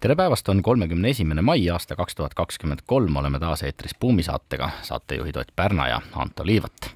[0.00, 4.22] tere päevast, on kolmekümne esimene mai aasta kaks tuhat kakskümmend kolm, oleme taas eetris Buumi
[4.24, 6.94] saatega, saatejuhid Ott Pärna ja Anto Liivat.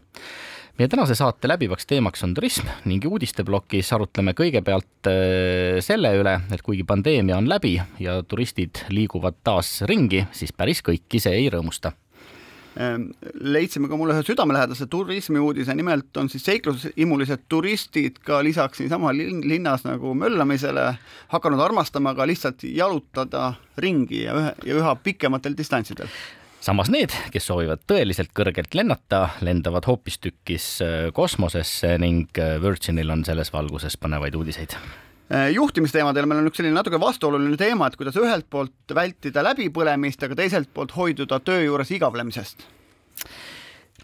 [0.78, 6.62] meie tänase saate läbivaks teemaks on turism ning uudisteplokis arutleme kõigepealt äh, selle üle, et
[6.62, 11.92] kuigi pandeemia on läbi ja turistid liiguvad taas ringi, siis päris kõiki see ei rõõmusta
[13.40, 19.84] leidsime ka mulle ühe südamelähedase turismiuudise, nimelt on siis seiklushimulised turistid ka lisaks niisama linnas
[19.86, 20.88] nagu möllamisele
[21.34, 26.10] hakanud armastama ka lihtsalt jalutada ringi ja ühe, ja üha pikematel distantsidel.
[26.64, 33.26] Samas need, kes soovivad tõeliselt kõrgelt lennata, lendavad hoopistükkis äh, kosmosesse ning äh, Virginil on
[33.28, 34.78] selles valguses põnevaid uudiseid
[35.30, 40.36] juhtimisteemadel meil on üks selline natuke vastuoluline teema, et kuidas ühelt poolt vältida läbipõlemist, aga
[40.38, 42.66] teiselt poolt hoiduda töö juures igavlemisest.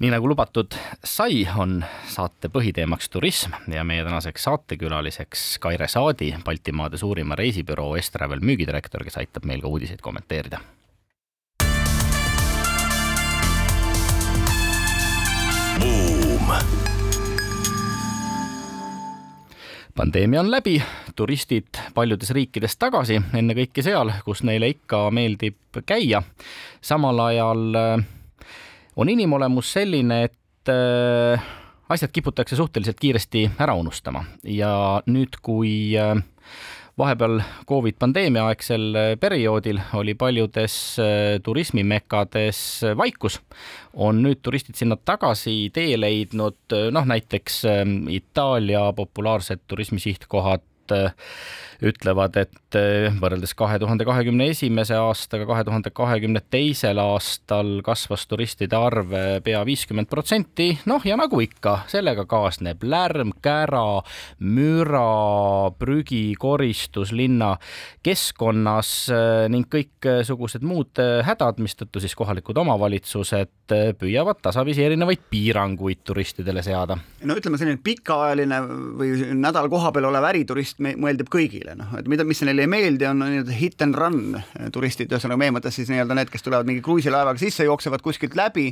[0.01, 0.73] nii nagu lubatud
[1.05, 8.41] sai, on saate põhiteemaks turism ja meie tänaseks saatekülaliseks Kaire Saadi, Baltimaade suurima reisibüroo Estravel
[8.41, 10.61] müügidirektor, kes aitab meil ka uudiseid kommenteerida.
[15.81, 16.81] Boom.
[19.97, 20.83] Pandeemia on läbi,
[21.21, 26.23] turistid paljudes riikides tagasi, ennekõike seal, kus neile ikka meeldib käia.
[26.81, 28.05] samal ajal äh,
[28.97, 31.49] on inimolemus selline, et äh,
[31.93, 36.15] asjad kiputakse suhteliselt kiiresti ära unustama ja nüüd, kui äh,
[36.97, 40.75] vahepeal Covid pandeemia aegsel perioodil oli paljudes
[41.45, 42.65] turismimekades
[42.97, 43.39] vaikus,
[43.93, 47.62] on nüüd turistid sinna tagasi tee leidnud, noh näiteks
[48.17, 50.70] Itaalia populaarsed turismisihtkohad
[51.85, 58.27] ütlevad, et eh, võrreldes kahe tuhande kahekümne esimese aastaga, kahe tuhande kahekümne teisel aastal kasvas
[58.28, 64.03] turistide arv eh, pea viiskümmend protsenti, noh ja nagu ikka, sellega kaasneb lärm, kära,
[64.45, 67.55] müra, prügi, koristus linna
[68.05, 68.93] keskkonnas
[69.53, 76.99] ning kõiksugused muud hädad, mistõttu siis kohalikud omavalitsused püüavad tasapisi erinevaid piiranguid turistidele seada.
[77.25, 78.61] no ütleme, selline pikaajaline
[79.00, 83.23] või nädal kohapeal olev äriturist meeldib kõigile noh, et mida, mis neile ei meeldi, on
[83.23, 84.41] nii-öelda hit and run
[84.75, 88.71] turistid, ühesõnaga meie mõttes siis nii-öelda need, kes tulevad mingi kruiisilaevaga sisse, jooksevad kuskilt läbi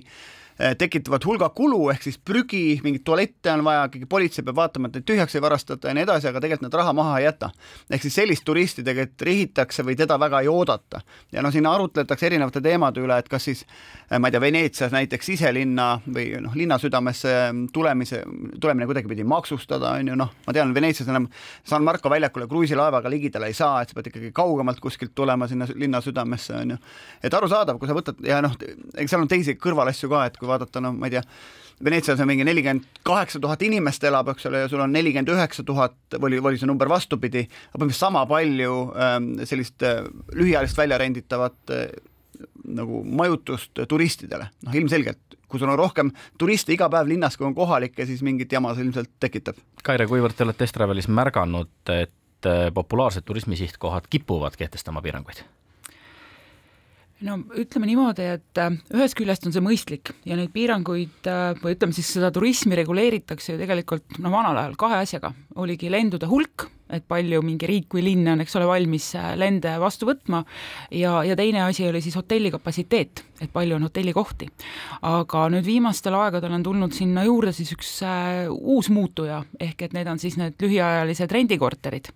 [0.79, 4.99] tekitavad hulga kulu, ehk siis prügi, mingeid tualette on vaja, keegi politsei peab vaatama, et
[4.99, 7.51] neid tühjaks ei varastata ja nii edasi, aga tegelikult nad raha maha ei jäta.
[7.91, 11.01] ehk siis sellist turisti tegelikult rihitakse või teda väga ei oodata.
[11.33, 13.65] ja noh, siin arutletakse erinevate teemade üle, et kas siis
[14.11, 17.35] eh, ma ei tea, Veneetsias näiteks siselinna või noh, linna südamesse
[17.73, 18.23] tulemise,
[18.61, 21.29] tulemine kuidagipidi maksustada, on ju, noh, ma tean, Veneetsias enam
[21.65, 25.69] San Marco väljakule kruiisilaevaga ligidale ei saa, et sa pead ikkagi kaugemalt kuskilt tulema sinna
[25.75, 26.83] linna südamesse, on ju.
[27.23, 28.59] et arusaadav, kui sa võtad ja noh,
[28.97, 31.25] eks seal on teisi kõrvalasju ka, et kui kui vaadata, noh, ma ei tea,
[31.85, 35.63] Veneetsias on mingi nelikümmend kaheksa tuhat inimest elab, eks ole, ja sul on nelikümmend üheksa
[35.63, 40.01] tuhat või oli see number vastupidi, põhimõtteliselt sama palju ähm, sellist äh,
[40.35, 41.85] lühiajalist välja renditavat äh,
[42.67, 47.55] nagu majutust turistidele, noh ilmselgelt, kui sul on rohkem turiste iga päev linnas, kui on
[47.55, 49.61] kohalikke, siis mingit jama see ilmselt tekitab.
[49.87, 55.47] Kaire, kuivõrd te olete Estravelis märganud, et äh, populaarsed turismisihtkohad kipuvad kehtestama piiranguid?
[57.27, 61.77] No ütleme niimoodi, et äh, ühest küljest on see mõistlik ja neid piiranguid äh, või
[61.77, 66.69] ütleme siis seda turismi reguleeritakse ju tegelikult no vanal ajal kahe asjaga, oligi lendude hulk
[66.89, 70.43] et palju mingi riik või linn on, eks ole, valmis äh, lende vastu võtma
[70.95, 74.49] ja, ja teine asi oli siis hotelli kapatsiteet, et palju on hotellikohti.
[75.09, 79.97] aga nüüd viimastel aegadel on tulnud sinna juurde siis üks äh, uus muutuja, ehk et
[79.97, 82.09] need on siis need lühiajalised rendikorterid.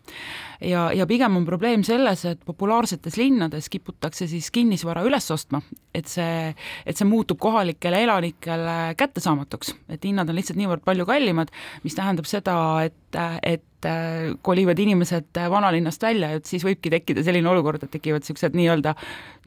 [0.61, 5.61] ja, ja pigem on probleem selles, et populaarsetes linnades kiputakse siis kinnisvara üles ostma,
[5.94, 6.55] et see,
[6.87, 11.52] et see muutub kohalikele elanikele kättesaamatuks, et hinnad on lihtsalt niivõrd palju kallimad,
[11.85, 12.56] mis tähendab seda,
[12.88, 12.97] et,
[13.43, 18.23] et Äh, kolivad inimesed äh, vanalinnast välja, et siis võibki tekkida selline olukord, et tekivad
[18.23, 18.93] niisugused nii-öelda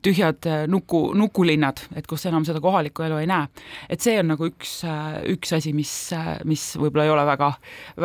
[0.04, 3.48] tühjad äh, nuku, nukulinnad, et kus enam seda kohalikku elu ei näe.
[3.88, 4.82] et see on nagu üks,
[5.32, 5.94] üks asi, mis,
[6.44, 7.52] mis võib-olla ei ole väga,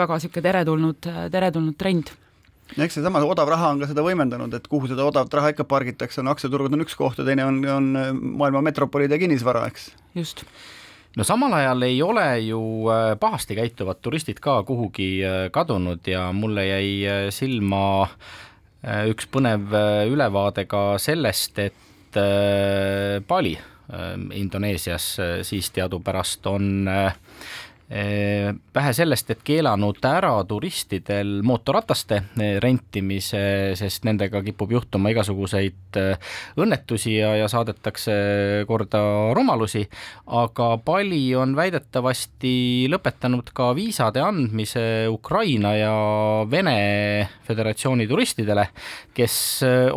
[0.05, 2.15] väga niisugune teretulnud, teretulnud trend
[2.77, 5.67] ja eks seesama odav raha on ka seda võimendanud, et kuhu seda odavat raha ikka
[5.67, 7.91] pargitakse, no aktsiaturud on üks koht ja teine on, on
[8.39, 9.91] maailma metropolide kinnisvara, eks.
[10.15, 10.47] just
[11.17, 12.61] no samal ajal ei ole ju
[12.91, 18.09] äh, pahasti käituvad turistid ka kuhugi äh, kadunud ja mulle jäi äh, silma
[18.81, 19.75] üks põnev
[20.09, 22.17] ülevaade ka sellest, et
[23.29, 23.51] Bali
[24.33, 25.05] Indoneesias,
[25.45, 26.89] siis teadupärast on
[27.91, 32.21] vähe sellest, et keelanud ära turistidel mootorrataste
[32.63, 33.41] rentimise,
[33.79, 35.99] sest nendega kipub juhtuma igasuguseid
[36.61, 38.15] õnnetusi ja, ja saadetakse
[38.69, 39.01] korda
[39.35, 39.83] rumalusi,
[40.31, 45.97] aga Bali on väidetavasti lõpetanud ka viisade andmise Ukraina ja
[46.51, 48.69] Vene Föderatsiooni turistidele,
[49.19, 49.35] kes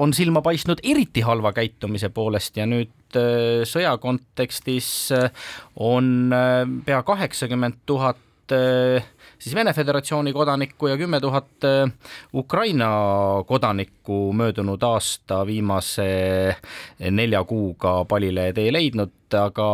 [0.01, 5.29] on silma paistnud eriti halva käitumise poolest ja nüüd Äh, sõja kontekstis äh,
[5.75, 8.21] on äh, pea kaheksakümmend tuhat
[8.53, 11.63] siis Vene Föderatsiooni kodanikku ja kümme tuhat
[12.35, 12.89] Ukraina
[13.47, 16.03] kodanikku möödunud aasta viimase
[16.99, 19.65] nelja kuuga palile tee leidnud aga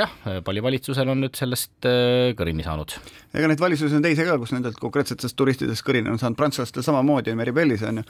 [0.00, 0.12] jah,
[0.46, 2.94] Pali valitsusel on nüüd sellest äh, kõrini saanud.
[3.36, 7.34] ega neid valitsusi on teisi ka, kus nendelt konkreetsetest turistidest kõrini on saanud, prantslastel samamoodi,
[7.36, 8.06] Meribellis on ju,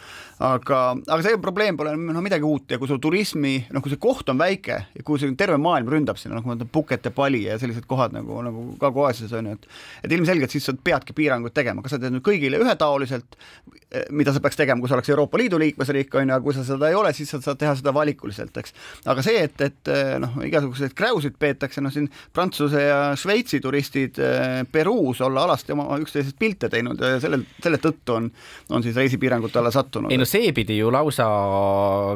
[0.46, 4.02] aga, aga see probleem pole noh, midagi uut ja kui sul turismi, noh, kui see
[4.02, 7.14] koht on väike ja kui see terve maailm ründab sinna, noh, ma mõtlen Phuket ja
[7.16, 11.14] Bali ja sellised kohad nagu, nagu Kagu-Aasias on ju, et et ilmselgelt siis sa peadki
[11.16, 13.36] piiranguid tegema, kas sa teed nüüd kõigile ühetaoliselt,
[13.90, 16.54] eh, mida sa peaks tegema, kui sa oleks Euroopa Liidu liikmesriik, on ju, aga kui
[16.56, 18.74] sa seda ei ole, siis sa saad teha seda valikuliselt, eks.
[19.06, 23.60] aga see, et, et eh, noh, igasugused selliseid kräusid peetakse, noh siin Prantsuse ja Šveitsi
[23.60, 28.30] turistid äh, Peruus olla alasti oma üksteisest pilte teinud ja sellel, selle tõttu on,
[28.70, 30.12] on siis reisipiirangute alla sattunud.
[30.12, 31.26] ei no see pidi ju lausa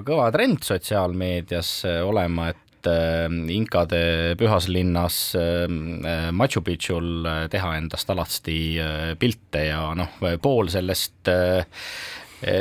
[0.06, 5.20] kõva trend sotsiaalmeedias äh, olema, et äh, inkade pühas linnas
[6.32, 8.78] Machu Picchu'l teha endast alasti
[9.18, 11.28] pilte ja noh, pool sellest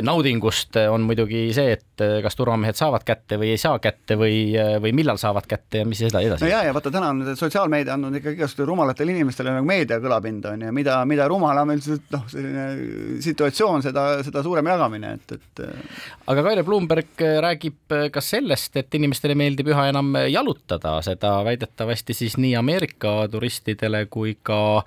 [0.03, 4.51] naudingust on muidugi see, et eh, kas turvamehed saavad kätte või ei saa kätte või,
[4.57, 6.43] eh, või millal saavad kätte ja mis edasi.
[6.43, 10.53] no ja, ja vaata, täna on sotsiaalmeedia andnud ikkagi igasuguste rumalatele inimestele nagu meedia kõlapinda
[10.55, 15.63] on ju, mida, mida rumalam üldiselt noh, selline situatsioon, seda, seda suurem jagamine, et, et.
[15.63, 16.03] Eh.
[16.33, 22.37] aga Kaire Blumberg räägib ka sellest, et inimestele meeldib üha enam jalutada, seda väidetavasti siis
[22.39, 24.83] nii Ameerika turistidele kui ka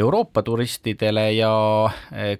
[0.00, 1.52] Euroopa turistidele ja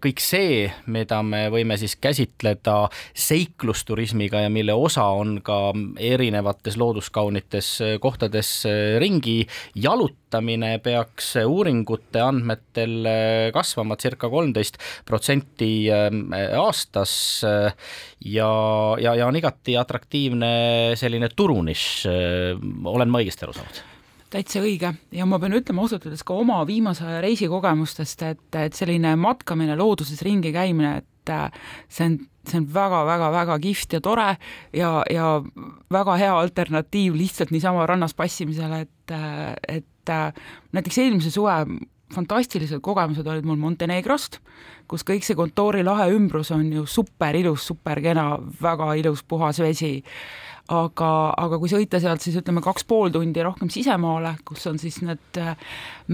[0.00, 6.76] kõik see, mida me võime siis käsitleda seiklusturismi turismiga ja mille osa on ka erinevates
[6.76, 8.64] looduskaunites kohtades
[8.98, 13.06] ringi jalutamine peaks uuringute andmetel
[13.52, 15.88] kasvama circa kolmteist protsenti
[16.56, 17.42] aastas
[18.25, 18.50] ja,
[19.00, 22.06] ja, ja on igati atraktiivne selline turunišš,
[22.84, 23.86] olen ma õigesti aru saanud?
[24.31, 28.76] täitsa õige ja ma pean ütlema ausalt öeldes ka oma viimase aja reisikogemustest, et, et
[28.78, 32.19] selline matkamine, looduses ringi käimine, et see on
[32.49, 34.28] see on väga-väga-väga kihvt ja tore
[34.72, 35.43] ja, ja
[35.93, 39.14] väga hea alternatiiv lihtsalt niisama rannas passimisele, et,
[39.69, 40.14] et
[40.72, 41.58] näiteks eelmise suve
[42.14, 44.40] fantastilised kogemused olid mul Montenegrost,
[44.90, 48.32] kus kõik see kontoori lahe ümbrus on ju super ilus, super kena,
[48.62, 50.00] väga ilus puhas vesi
[50.70, 55.00] aga, aga kui sõita sealt siis ütleme kaks pool tundi rohkem sisemaale, kus on siis
[55.02, 55.55] need äh,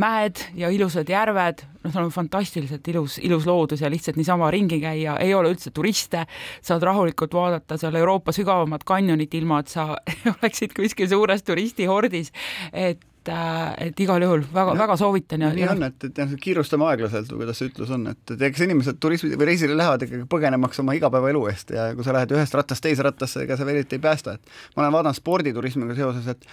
[0.01, 4.81] mäed ja ilusad järved, noh, seal on fantastiliselt ilus, ilus loodus ja lihtsalt niisama ringi
[4.83, 6.25] käia, ei ole üldse turiste,
[6.65, 9.91] saad rahulikult vaadata seal Euroopa sügavamat kanjonit, ilma et sa
[10.37, 12.33] oleksid kuskil suures turistihordis,
[12.73, 16.87] et et, äh, et igal juhul väga-väga soovitan ja nii on, et, et jah, kiirustame
[16.91, 20.27] aeglaselt või kuidas see ütlus on, et, et eks inimesed turismi või reisile lähevad ikkagi
[20.31, 23.83] põgenemaks oma igapäevaelu eest ja kui sa lähed ühest rattast teise rattasse, ega see veel
[23.83, 26.47] eriti ei päästa, et ma olen vaadanud sporditurismiga seoses, et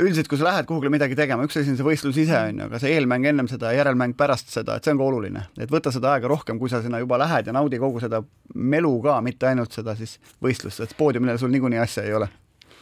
[0.00, 2.68] üldiselt, kui sa lähed kuhugile midagi tegema, üks asi on see võistlus ise, on ju,
[2.70, 5.46] aga see eelmäng ennem seda ja järelmäng pärast seda, et see on ka oluline.
[5.60, 8.22] et võta seda aega rohkem, kui sa sinna juba lähed ja naudi kogu seda
[8.54, 12.30] melu ka, mitte ainult seda siis võistlust, et poodiumile sul niikuinii asja ei ole.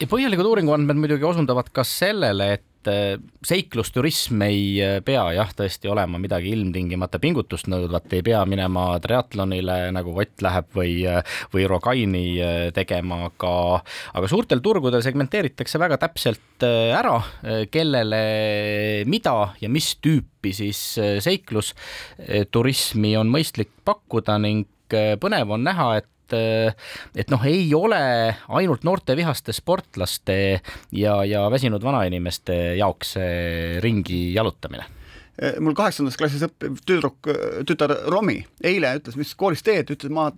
[0.01, 5.51] Ja põhjalikud uuringuandmed muidugi osundavad ka sellele, et et äh, seiklusturism ei äh, pea jah,
[5.57, 11.21] tõesti olema midagi ilmtingimata pingutust nõudvat, ei pea minema triatlonile nagu Ott läheb või, äh,
[11.53, 12.41] või Rogaini
[12.75, 13.83] tegema, aga,
[14.17, 17.23] aga suurtel turgudel segmenteeritakse väga täpselt ära,
[17.73, 20.81] kellele mida ja mis tüüpi siis
[21.25, 26.79] seiklusturismi on mõistlik pakkuda ning põnev on näha, et et,
[27.17, 28.01] et noh, ei ole
[28.49, 30.39] ainult noorte vihaste sportlaste
[30.93, 33.17] ja, ja väsinud vanainimeste jaoks
[33.85, 34.87] ringi jalutamine
[35.61, 37.29] mul kaheksandas klassis õppiv tüdruk,
[37.69, 40.29] tütar Romi eile ütles, mis koolis teed, ütles, ma,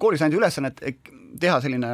[0.00, 0.80] koolis andis ülesannet
[1.40, 1.92] teha selline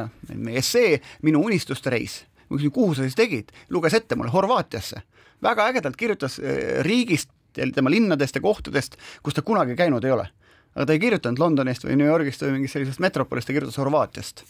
[0.57, 2.23] essee Minu unistuste reis.
[2.49, 5.01] ma küsin, kuhu sa siis tegid, luges ette mulle Horvaatiasse.
[5.43, 10.27] väga ägedalt kirjutas eh, riigist, tema linnadest ja kohtadest, kus ta kunagi käinud ei ole
[10.75, 14.43] aga ta ei kirjutanud Londonist või New Yorgist või mingist sellisest metropolist, ta kirjutas Horvaatiast.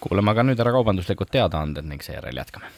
[0.00, 2.70] kuulame aga nüüd ära kaubanduslikud teadaanded ning seejärel jätkame.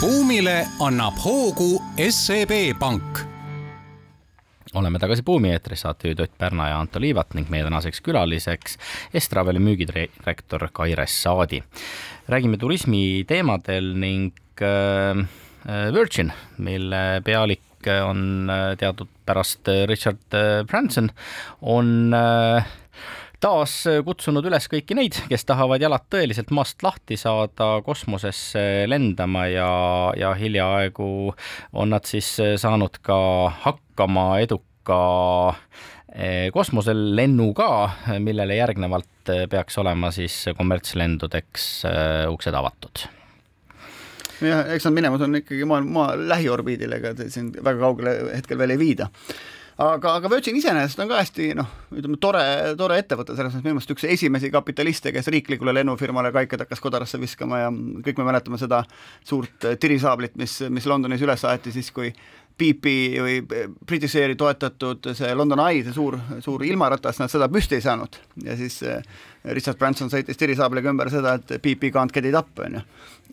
[0.00, 3.35] buumile annab hoogu SEB Pank
[4.74, 8.78] oleme tagasi Buumi eetris, saatejuhid Ott Pärna ja Anto Liivat ning meie tänaseks külaliseks
[9.14, 11.62] Estraveli müügidirektor Kaire Saadi.
[12.28, 14.32] räägime turismi teemadel ning
[14.62, 15.26] äh,
[15.92, 17.62] Virgin, mille pealik
[18.08, 20.34] on teadupärast Richard
[20.66, 21.10] Branson,
[21.62, 22.66] on äh,
[23.42, 23.72] taas
[24.04, 29.70] kutsunud üles kõiki neid, kes tahavad jalad tõeliselt maast lahti saada, kosmosesse lendama ja,
[30.18, 31.08] ja hiljaaegu
[31.76, 33.18] on nad siis saanud ka
[33.64, 35.00] hakkama eduka
[36.14, 37.68] eh, kosmoselennuga,
[38.24, 43.06] millele järgnevalt peaks olema siis kommertslendudeks eh, uksed avatud.
[44.44, 48.74] Jah, eks nad minemas on ikkagi maa, maa lähiorbiidile, ega siin väga kaugele hetkel veel
[48.74, 49.08] ei viida
[49.76, 52.42] aga, aga Virgin iseenesest on ka hästi noh, ütleme tore,
[52.80, 57.20] tore ettevõte, selles mõttes minu meelest üks esimesi kapitaliste, kes riiklikule lennufirmale kaikaid hakkas kodarasse
[57.20, 58.82] viskama ja kõik me mäletame seda
[59.26, 62.12] suurt tirisaablit, mis, mis Londonis üles aeti siis, kui
[62.56, 63.40] BP või
[63.84, 68.16] British Airi toetatud see London Eye, see suur, suur ilmaratas, nad seda püsti ei saanud
[68.46, 69.02] ja siis eh,
[69.52, 72.82] Richard Branson sõitis tirisaabliga ümber seda, et BP can't get it up, on ju.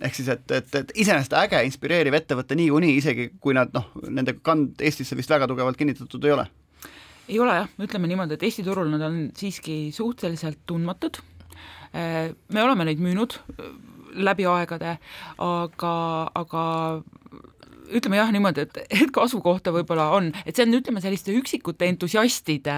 [0.04, 4.36] ehk siis, et, et, et iseenesest äge, inspireeriv ettevõte niikuinii, isegi kui nad noh, nende
[4.44, 6.48] kand Eestisse vist väga tugevalt kinnitatud ei ole.
[7.30, 11.24] ei ole jah, ütleme niimoodi, et Eesti turul nad on siiski suhteliselt tundmatud,
[11.96, 13.74] eh, me oleme neid müünud eh,
[14.20, 14.98] läbi aegade,
[15.40, 15.96] aga,
[16.44, 16.64] aga
[17.92, 21.88] ütleme jah niimoodi, et, et kasvu kohta võib-olla on, et see on, ütleme, selliste üksikute
[21.92, 22.76] entusiastide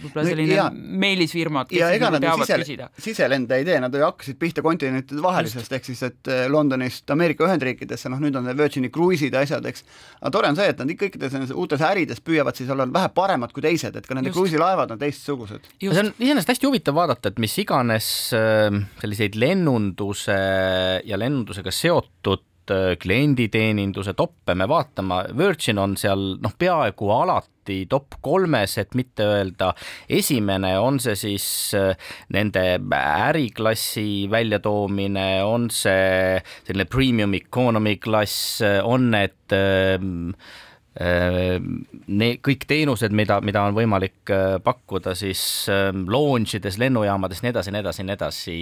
[0.00, 0.66] võib-olla selline no,
[1.04, 5.76] meelisfirmad, kes ja ega nad sise, siselende ei tee, nad ju hakkasid pihta kontinentide vahelisest,
[5.76, 9.68] ehk siis et eh, Londonist Ameerika Ühendriikidesse, noh nüüd on need Virgini kruiisid ja asjad,
[9.68, 9.86] eks,
[10.20, 13.54] aga tore on see, et nad kõikides nendes uutes ärides püüavad siis olla vähe paremad
[13.54, 15.70] kui teised, et ka nende kruiisilaevad on teistsugused.
[15.82, 18.70] see on iseenesest hästi huvitav vaadata, et mis iganes äh,
[19.02, 20.36] selliseid lennunduse
[21.06, 22.44] ja lennundusega seotud
[23.00, 29.72] klienditeeninduse toppe me vaatama, Virgin on seal noh, peaaegu alati top kolmes, et mitte öelda
[30.08, 31.46] esimene, on see siis
[31.78, 32.64] äh, nende
[33.00, 39.98] äriklassi väljatoomine, on see selline premium economy klass, on need äh,
[42.06, 44.32] ne-, kõik teenused, mida, mida on võimalik
[44.64, 45.42] pakkuda siis
[46.08, 48.56] lounge ides, lennujaamades, nii edasi, nii edasi, nii edasi.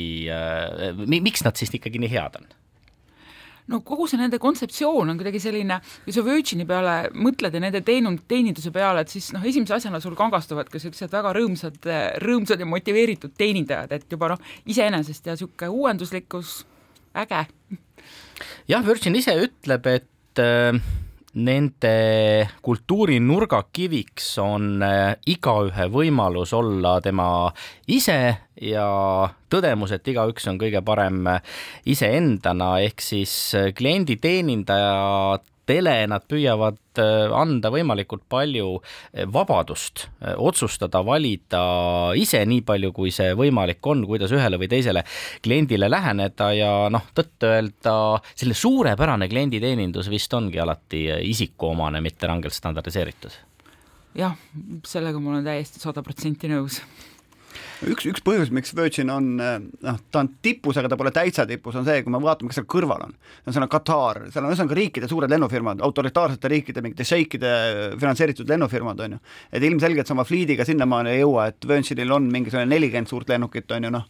[1.23, 2.49] miks nad siis ikkagi nii head on?
[3.73, 7.81] No kogu see nende kontseptsioon on kuidagi selline, kui sa Virgini peale mõtled ja nende
[7.87, 11.79] teenund, teeninduse peale, et siis noh, esimese asjana sul kangastuvad ka niisugused väga rõõmsad,
[12.25, 16.59] rõõmsad ja motiveeritud teenindajad, et juba noh, iseenesest ja niisugune uuenduslikkus,
[17.25, 17.47] äge.
[18.69, 21.04] jah, Virgin ise ütleb, et äh
[21.35, 21.95] nende
[22.63, 27.29] kultuuri nurgakiviks on äh, igaühe võimalus olla tema
[27.91, 28.19] ise
[28.63, 28.87] ja
[29.51, 31.27] tõdemus, et igaüks on kõige parem
[31.91, 40.35] iseendana, ehk siis äh, klienditeenindajad tele nad püüavad äh, anda võimalikult palju äh, vabadust äh,
[40.37, 41.63] otsustada, valida
[42.19, 45.05] ise nii palju, kui see võimalik on, kuidas ühele või teisele
[45.45, 47.97] kliendile läheneda ja noh, tõtt-öelda
[48.35, 53.41] selline suurepärane klienditeenindus vist ongi alati isikuomane, mitte rangelt standardiseeritud.
[54.15, 54.37] jah,
[54.87, 56.81] sellega ma olen täiesti sada protsenti nõus
[57.91, 61.77] üks, üks põhjus, miks Virgin on noh, ta on tipus, aga ta pole täitsa tipus,
[61.79, 63.15] on see, kui me vaatame, kes seal kõrval on.
[63.45, 67.53] ühesõnaga Katar, seal on ühesõnaga riikide suured lennufirmad, autoritaarsete riikide mingite šeikide
[68.01, 69.23] finantseeritud lennufirmad, on ju.
[69.53, 73.71] et ilmselgelt sa oma fliidiga sinnamaani ei jõua, et Virginil on mingisugune nelikümmend suurt lennukit,
[73.77, 74.07] on ju noh,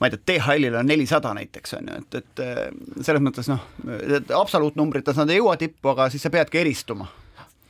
[0.00, 3.68] ma ei tea, DHL-il on nelisada näiteks, on ju, et, et selles mõttes noh,
[4.40, 7.08] absoluutnumbrites nad ei jõua tippu, aga siis sa peadki eristuma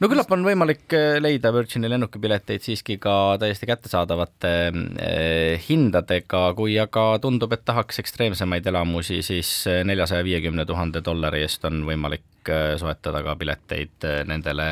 [0.03, 6.77] no küllap on võimalik äh, leida Virgini lennukipileteid siiski ka täiesti kättesaadavate eh, hindadega, kui
[6.83, 12.23] aga tundub, et tahaks ekstreemsemaid elamusi, siis äh, neljasaja viiekümne tuhande dollari eest on võimalik
[12.45, 14.65] soetada ka pileteid nendele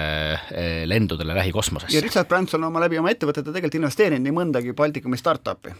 [0.85, 1.95] lendudele lähikosmosesse.
[1.97, 5.73] ja Richard Branson oma läbi oma ettevõtete tegelikult investeerinud nii mõndagi Baltikumi startup'i.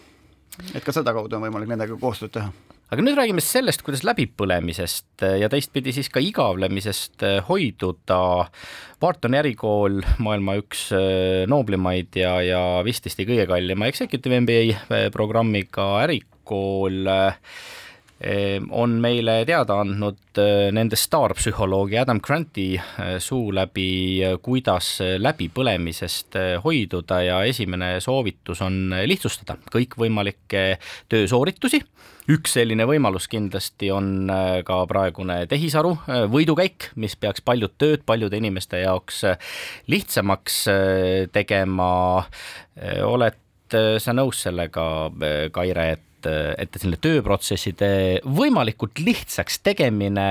[0.73, 2.49] et ka sedakaudu on võimalik nendega koostööd teha
[2.93, 8.49] aga nüüd räägime sellest, kuidas läbipõlemisest ja teistpidi siis ka igavlemisest eh, hoiduda.
[9.01, 17.09] Bartoni ärikool, maailma üks eh, nooblimaid ja, ja vististi kõige kallima executive MBA programmiga ärikool
[18.71, 20.39] on meile teada andnud
[20.77, 22.67] nende staarpsühholoogi Adam Granti
[23.19, 30.65] suu läbi, kuidas läbipõlemisest hoiduda ja esimene soovitus on lihtsustada kõikvõimalikke
[31.11, 31.83] töösooritusi
[32.31, 38.05] üks selline võimalus kindlasti on äh, ka praegune tehisaru äh, võidukäik, mis peaks paljud tööd
[38.07, 39.55] paljude inimeste jaoks äh,
[39.91, 40.63] lihtsamaks
[41.33, 41.91] tegema.
[43.05, 43.39] oled
[43.99, 44.85] sa nõus sellega,
[45.53, 50.29] Kaire, et, et selline tööprotsesside võimalikult lihtsaks tegemine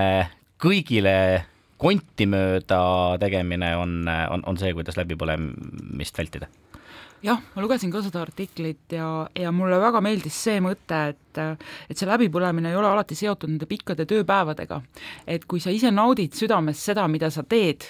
[0.62, 1.46] kõigile
[1.82, 2.82] konti mööda
[3.22, 6.50] tegemine on, on, on see, kuidas läbipõlemist vältida
[7.26, 9.08] jah, ma lugesin ka seda artiklit ja,
[9.38, 13.68] ja mulle väga meeldis see mõte, et et see läbipõlemine ei ole alati seotud nende
[13.70, 14.82] pikkade tööpäevadega.
[15.28, 17.88] et kui sa ise naudid südames seda, mida sa teed,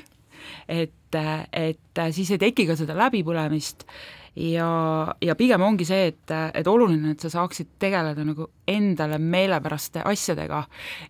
[0.68, 1.20] et,
[1.52, 3.88] et siis ei teki ka seda läbipõlemist
[4.36, 10.04] ja, ja pigem ongi see, et, et oluline, et sa saaksid tegeleda nagu endale meelepäraste
[10.08, 10.64] asjadega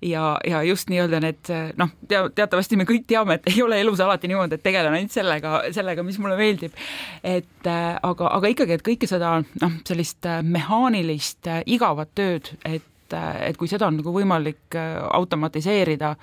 [0.07, 4.01] ja, ja just nii-öelda need noh, tea, teatavasti me kõik teame, et ei ole elus
[4.01, 6.77] alati niimoodi, et tegelen ainult sellega, sellega, mis mulle meeldib.
[7.23, 13.67] et aga, aga ikkagi, et kõike seda noh, sellist mehaanilist igavat tööd, et et kui
[13.67, 16.13] seda on nagu võimalik automatiseerida,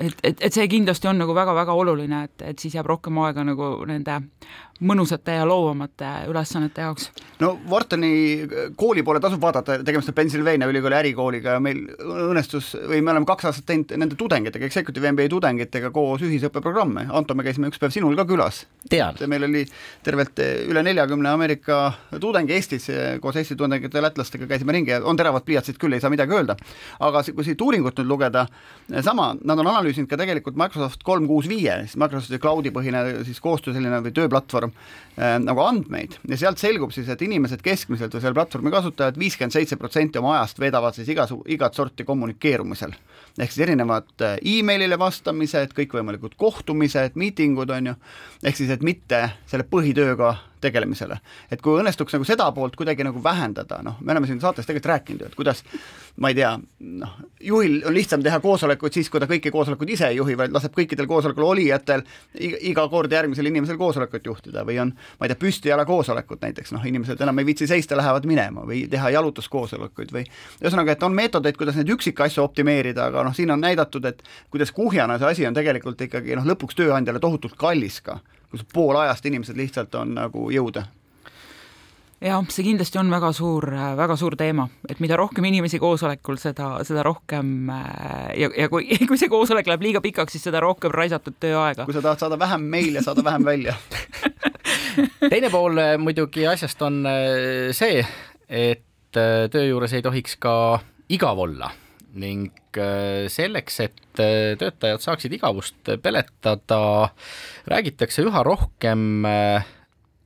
[0.00, 3.44] et, et, et see kindlasti on nagu väga-väga oluline, et, et siis jääb rohkem aega
[3.46, 4.18] nagu nende
[4.80, 7.10] mõnusate ja loovamate ülesannete jaoks?
[7.40, 8.12] no Whartoni
[8.76, 13.28] kooli poole tasub vaadata, tegemist on Pennsylvania ülikooli ärikooliga ja meil õnnestus või me oleme
[13.28, 17.94] kaks aastat teinud nende tudengitega, Executive MBA tudengitega koos ühisõppeprogramme, Anto, me käisime üks päev
[17.94, 18.64] sinul ka külas.
[18.90, 19.16] tean.
[19.26, 19.64] meil oli
[20.02, 21.80] tervelt üle neljakümne Ameerika
[22.20, 22.88] tudengi Eestis,
[23.20, 26.32] koos Eesti tudengite ja lätlastega käisime ringi ja on teravad pliiatsid küll, ei saa midagi
[26.34, 26.56] öelda.
[27.00, 28.46] aga kui siit uuringut nüüd lugeda,
[29.04, 33.40] sama, nad on analüüsinud ka tegelikult Microsoft kolm kuus viie, siis Microsofti cloud'i põhine siis
[33.42, 38.22] koostöö selline või tööplatvorm, from nagu andmeid ja sealt selgub siis, et inimesed keskmiselt või
[38.22, 42.94] selle platvormi kasutajad viiskümmend seitse protsenti oma ajast veedavad siis igasu, igat sorti kommunikeerumisel.
[43.38, 47.96] ehk siis erinevad äh, emailile vastamised, kõikvõimalikud kohtumised, miitingud, on ju,
[48.44, 51.18] ehk siis, et mitte selle põhitööga tegelemisele.
[51.50, 54.92] et kui õnnestuks nagu seda poolt kuidagi nagu vähendada, noh, me oleme siin saates tegelikult
[54.92, 55.64] rääkinud ju, et kuidas
[56.20, 56.50] ma ei tea,
[57.00, 60.52] noh, juhil on lihtsam teha koosolekuid siis, kui ta kõiki koosolekuid ise ei juhi, vaid
[60.54, 62.04] laseb kõikidel koosolekul olijatel
[62.40, 66.84] iga kord järgmisel inimesel koosolekut juhtida või on, ma ei tea, püstijala koosolekud näiteks, noh,
[66.86, 70.26] inimesed enam ei viitsi seista, lähevad minema või teha jalutuskoosolekuid või
[70.62, 74.72] ühesõnaga, et on meetodeid, kuidas neid üksikasju optimeerida, aga noh, siin on näidatud, et kuidas
[74.76, 79.26] kuhjana see asi on tegelikult ikkagi noh, lõpuks tööandjale tohutult kallis ka kus pool ajast
[79.26, 80.82] inimesed lihtsalt on nagu jõude
[82.20, 83.64] jah, see kindlasti on väga suur,
[83.96, 89.20] väga suur teema, et mida rohkem inimesi koosolekul, seda, seda rohkem ja, ja kui, kui
[89.20, 91.86] see koosolek läheb liiga pikaks, siis seda rohkem raisatud tööaega.
[91.88, 93.78] kui sa tahad saada vähem meile, saada vähem välja
[95.30, 98.02] teine pool eh, muidugi asjast on eh, see,
[98.48, 100.54] et eh, töö juures ei tohiks ka
[101.10, 101.70] igav olla
[102.20, 102.74] ning
[103.30, 106.80] selleks, et töötajad saaksid igavust peletada,
[107.70, 109.22] räägitakse üha rohkem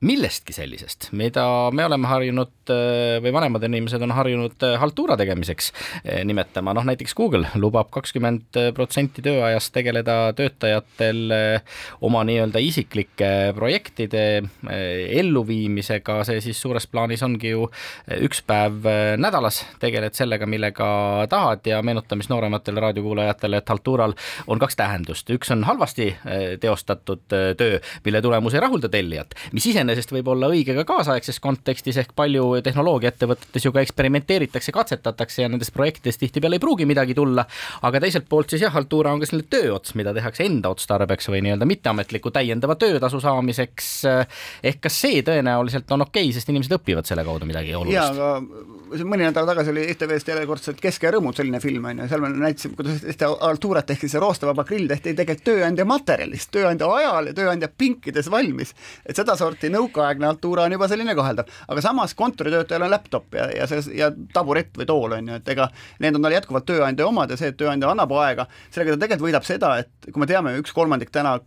[0.05, 5.71] millestki sellisest, mida me oleme harjunud äh, või vanemad inimesed on harjunud äh, haltuura tegemiseks
[5.73, 11.33] äh, nimetama, noh näiteks Google lubab kakskümmend protsenti tööajast tegeleda töötajatel
[12.05, 14.23] oma nii-öelda isiklike projektide
[14.69, 17.67] elluviimisega, see siis suures plaanis ongi ju
[18.25, 18.85] üks päev
[19.21, 20.87] nädalas, tegeled sellega, millega
[21.31, 24.15] tahad ja meenutame siis noorematele raadiokuulajatele, et haltuural
[24.47, 26.11] on kaks tähendust, üks on halvasti
[26.61, 31.39] teostatud töö, mille tulemus ei rahulda tellijat, mis iseenesest iseenesest võib olla õige ka kaasaegses
[31.43, 37.15] kontekstis, ehk palju tehnoloogiaettevõtetes ju ka eksperimenteeritakse, katsetatakse ja nendest projektidest tihtipeale ei pruugi midagi
[37.15, 37.45] tulla,
[37.87, 41.43] aga teiselt poolt siis jah, Altura on ka selline tööots, mida tehakse enda otstarbeks või
[41.45, 43.91] nii-öelda mitteametliku täiendava töötasu saamiseks,
[44.63, 47.95] ehk kas see tõenäoliselt on okei okay,, sest inimesed õpivad selle kaudu midagi olulist?
[47.95, 52.09] jaa, aga mõni nädal tagasi oli ETV-s järjekordselt Kesk ja rõõmud selline film, on ju,
[52.11, 56.51] seal me näitasime, kuidas tehti Alturat ehk siis see roostevaba grill tehti tegelikult tööandja materjalist,
[56.53, 58.73] tööandja ajal ja tööandja pinkides valmis.
[59.05, 63.67] et sedasorti nõukaaegne Altura on juba selline kaheldav, aga samas kontoritöötajal on laptop ja, ja
[63.69, 65.69] see ja taburett või tool on ju, et ega
[66.03, 69.29] need on tal jätkuvalt tööandja omad ja see, et tööandja annab aega, sellega ta tegelikult
[69.29, 71.37] võidab seda, et kui me teame, üks kolmandik täna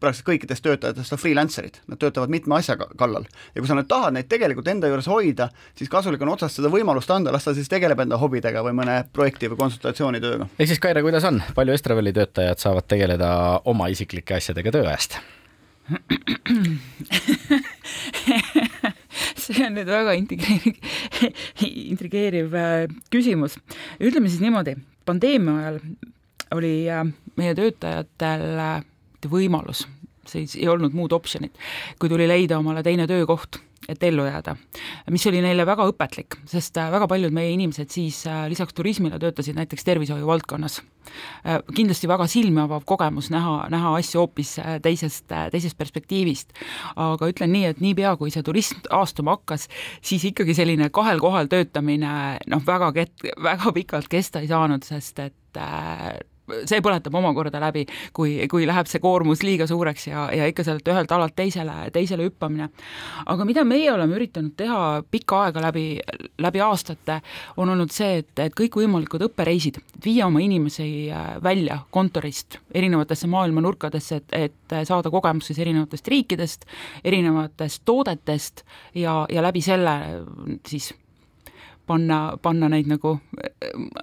[0.00, 4.16] praktiliselt kõikidest töötajatest on freelancer'id, nad töötavad mitme asja kallal ja kui sa nüüd tahad
[4.16, 7.70] neid tegelikult enda juures hoida, siis kasulik on otsast seda võimalust anda, las ta siis
[7.70, 10.50] tegeleb enda hobidega või mõne projekti või konsultatsioonitööga.
[10.58, 13.30] ehk siis Kaire, kuidas on, palju Estraveli töötajad saavad tegeleda
[13.70, 15.20] oma isiklike asjadega tööajast?
[19.40, 20.74] see on nüüd väga intrigeeriv,
[21.92, 23.52] intrigeeriv äh, küsimus.
[23.98, 24.72] ütleme siis niimoodi,
[25.08, 25.76] pandeemia ajal
[26.56, 27.04] oli äh,
[27.40, 28.82] meie töötajatel äh,
[29.30, 29.80] võimalus,
[30.28, 31.54] siis ei olnud muud optsionit,
[31.98, 33.52] kui tuli leida omale teine töökoht
[33.88, 34.56] et ellu jääda.
[35.10, 39.18] mis oli neile väga õpetlik, sest äh, väga paljud meie inimesed siis äh, lisaks turismile
[39.18, 40.80] töötasid näiteks tervishoiu valdkonnas.
[41.46, 46.52] Äh, kindlasti väga silmi avav kogemus näha, näha asju hoopis teisest, teisest perspektiivist.
[46.96, 49.68] aga ütlen nii, et niipea, kui see turism taastuma hakkas,
[50.04, 52.12] siis ikkagi selline kahel kohal töötamine
[52.52, 55.56] noh, väga ket-, väga pikalt kesta ei saanud, sest et
[56.68, 57.86] see põletab omakorda läbi,
[58.16, 62.28] kui, kui läheb see koormus liiga suureks ja, ja ikka sealt ühelt alalt teisele, teisele
[62.28, 62.70] hüppamine.
[63.26, 65.84] aga mida meie oleme üritanud teha pikka aega läbi,
[66.38, 67.20] läbi aastate
[67.56, 73.64] on olnud see, et, et kõikvõimalikud õppereisid, viia oma inimesi äh, välja kontorist erinevatesse maailma
[73.64, 76.66] nurkadesse, et, et saada kogemus siis erinevatest riikidest,
[77.04, 79.96] erinevatest toodetest ja, ja läbi selle
[80.68, 80.92] siis
[81.90, 83.16] panna, panna neid nagu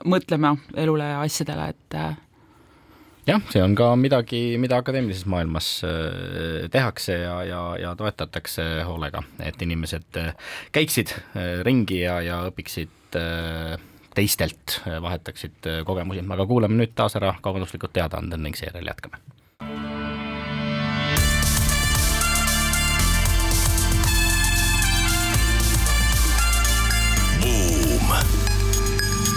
[0.05, 1.99] mõtlema elule ja asjadele, et
[3.27, 9.23] jah, see on ka midagi, mida akadeemilises maailmas äh, tehakse ja, ja, ja toetatakse hoolega,
[9.43, 10.33] et inimesed äh,
[10.75, 12.93] käiksid äh, ringi ja, ja õpiksid
[14.17, 19.23] teistelt, vahetaksid kogemusi, aga kuulame nüüd taas ära kaubanduslikud teadaanded ning seejärel jätkame.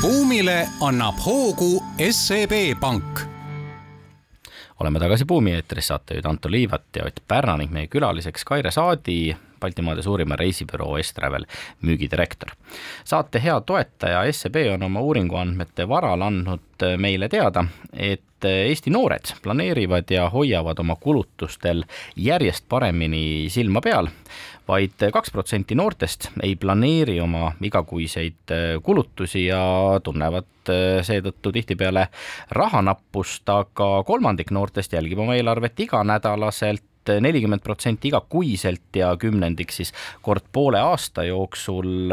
[0.01, 3.21] buumile annab hoogu SEB Pank
[4.81, 9.37] oleme tagasi Buumi eetris, saatejuhid Anto Liivat ja Ott Pärna ning meie külaliseks Kaire Saadi,
[9.61, 11.45] Baltimaade suurima reisibüroo Estravel
[11.83, 12.51] müügidirektor.
[13.05, 20.09] saate hea toetaja SEB on oma uuringuandmete varal andnud meile teada, et Eesti noored planeerivad
[20.11, 21.85] ja hoiavad oma kulutustel
[22.17, 24.09] järjest paremini silma peal
[24.71, 29.63] vaid kaks protsenti noortest ei planeeri oma igakuiseid äh, kulutusi ja
[30.05, 32.07] tunnevad äh, seetõttu tihtipeale
[32.55, 36.87] rahanappust, aga kolmandik noortest jälgib oma eelarvet iganädalaselt
[37.21, 39.91] nelikümmend protsenti igakuiselt ja kümnendik siis
[40.23, 42.13] kord poole aasta jooksul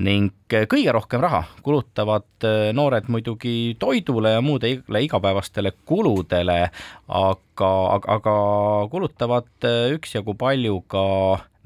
[0.00, 6.70] ning kõige rohkem raha kulutavad noored muidugi toidule ja muudele igapäevastele kuludele,
[7.20, 8.34] aga, aga, aga
[8.90, 11.04] kulutavad üksjagu palju ka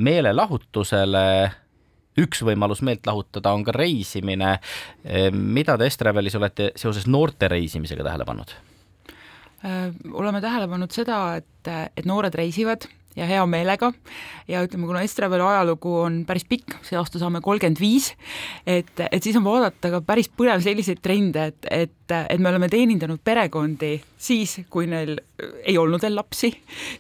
[0.02, 1.26] meelelahutusele
[2.20, 4.58] üks võimalus meelt lahutada on ka reisimine.
[5.32, 8.52] mida te Estrevelis olete seoses noorte reisimisega tähele pannud?
[9.64, 12.84] Äh, oleme tähele pannud seda, et, et noored reisivad
[13.16, 13.92] ja hea meelega
[14.48, 18.12] ja ütleme, kuna Estraveli ajalugu on päris pikk, see aasta saame kolmkümmend viis,
[18.66, 22.70] et, et siis on vaadata ka päris põnev selliseid trende, et, et, et me oleme
[22.72, 25.16] teenindanud perekondi siis, kui neil
[25.66, 26.52] ei olnud veel lapsi,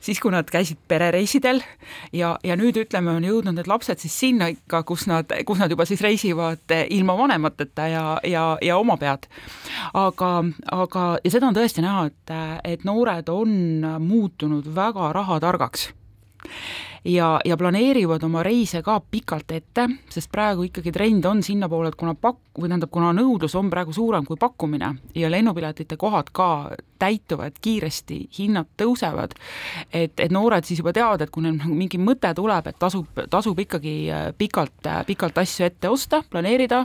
[0.02, 1.62] siis kui nad käisid perereisidel
[2.16, 5.70] ja, ja nüüd ütleme, on jõudnud need lapsed siis sinna ikka, kus nad, kus nad
[5.72, 9.28] juba siis reisivad ilma vanemateta ja, ja, ja oma pead.
[9.94, 10.32] aga,
[10.74, 12.36] aga, ja seda on tõesti näha, et,
[12.74, 13.58] et noored on
[14.02, 15.90] muutunud väga rahatargaks
[17.04, 21.98] ja, ja planeerivad oma reise ka pikalt ette, sest praegu ikkagi trend on sinnapoole, et
[21.98, 26.48] kuna pak-, või tähendab, kuna nõudlus on praegu suurem kui pakkumine ja lennupiletite kohad ka
[27.02, 29.34] täituvad kiiresti, hinnad tõusevad,
[29.90, 33.08] et, et noored siis juba teavad, et kui neil nagu mingi mõte tuleb, et tasub,
[33.30, 36.84] tasub ikkagi äh, pikalt, äh, pikalt asju ette osta, planeerida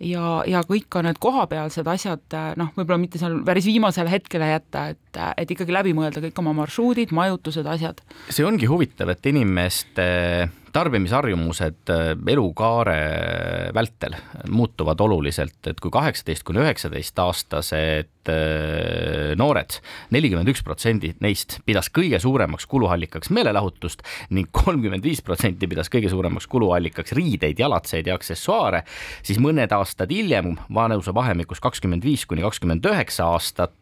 [0.00, 4.52] ja, ja kõik ka need kohapealsed asjad äh, noh, võib-olla mitte seal päris viimasele hetkele
[4.52, 8.04] jätta, et, et ikkagi läbi mõelda kõik oma marsruudid, majutused, asjad.
[8.28, 11.90] see ongi huvitav, et inimeste tarbimisharjumused
[12.30, 12.98] elukaare
[13.74, 14.14] vältel
[14.50, 19.78] muutuvad oluliselt, et kui kaheksateist kuni üheksateist aastased Äh, noored,
[20.12, 24.02] nelikümmend üks protsenti neist pidas kõige suuremaks kuluallikaks meelelahutust
[24.36, 28.82] ning kolmkümmend viis protsenti pidas kõige suuremaks kuluallikaks riideid, jalatseid ja aksessuaare,
[29.24, 33.72] siis mõned aastad hiljem vanusevahemikus kakskümmend viis kuni kakskümmend üheksa aastat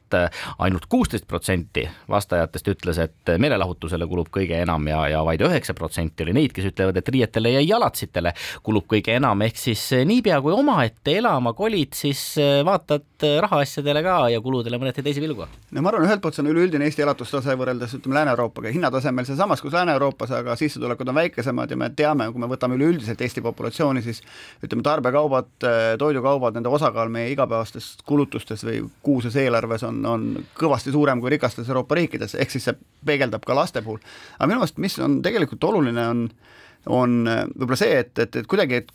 [0.59, 6.27] ainult kuusteist protsenti vastajatest ütles, et meelelahutusele kulub kõige enam ja, ja vaid üheksa protsenti
[6.27, 8.33] oli neid, kes ütlevad, et riietele ja jalatsitele
[8.66, 12.23] kulub kõige enam, ehk siis niipea kui omaette elama kolid, siis
[12.64, 15.47] vaatad rahaasjadele ka ja kuludele mõneti teise pilgu?
[15.47, 19.62] no ma arvan, ühelt poolt see on üleüldine Eesti elatustase võrreldes ütleme Lääne-Euroopaga, hinnatasemel seesamas
[19.62, 24.03] kus Lääne-Euroopas, aga sissetulekud on väikesemad ja me teame, kui me võtame üleüldiselt Eesti populatsiooni,
[24.05, 24.23] siis
[24.64, 25.51] ütleme, tarbekaubad,
[25.99, 31.68] toidukaubad, nende osakaal meie igapäevastes kulutustes või kuuses eelarves on, on kõvasti suurem kui rikastes
[31.68, 33.98] Euroopa riikides, ehk siis see peegeldab ka laste puhul.
[34.38, 36.28] aga minu meelest, mis on tegelikult oluline, on
[36.88, 38.92] on võib-olla see, et, et, et kuidagi, et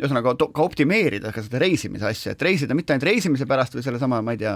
[0.00, 4.22] ühesõnaga ka optimeerida ka seda reisimise asja, et reisida mitte ainult reisimise pärast või sellesama,
[4.24, 4.54] ma ei tea,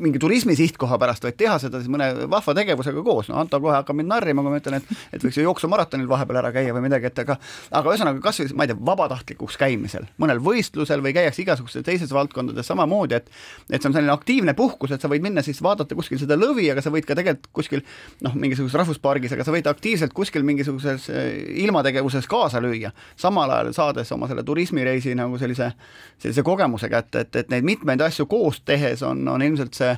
[0.00, 3.74] mingi turismi sihtkoha pärast, vaid teha seda siis mõne vahva tegevusega koos, no Anto kohe
[3.76, 6.86] hakkab mind narrima, kui ma ütlen, et et võiks ju jooksumaratonil vahepeal ära käia või
[6.86, 7.38] midagi, et aga
[7.70, 12.12] aga ühesõnaga kas või ma ei tea, vabatahtlikuks käimisel, mõnel võistlusel või käiakse igasugustes teises
[12.14, 13.30] valdkondades samamoodi, et
[13.70, 16.68] et see on selline aktiivne puhkus, et sa võid minna siis vaadata kuskil seda lõvi,
[16.72, 17.84] aga sa võid ka tegelikult kuskil
[18.26, 21.30] noh, mingisuguses rahvuspargis, aga sa võid aktiivselt kuskil mingisuguses eh,
[21.66, 25.72] ilmategevuses kaasa lüüa, samal ajal saades oma selle turismireisi nagu sellise
[26.18, 29.96] sellise kogemuse kätte, et, et neid mitmeid asju koos tehes on, on ilmselt see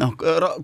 [0.00, 0.14] noh,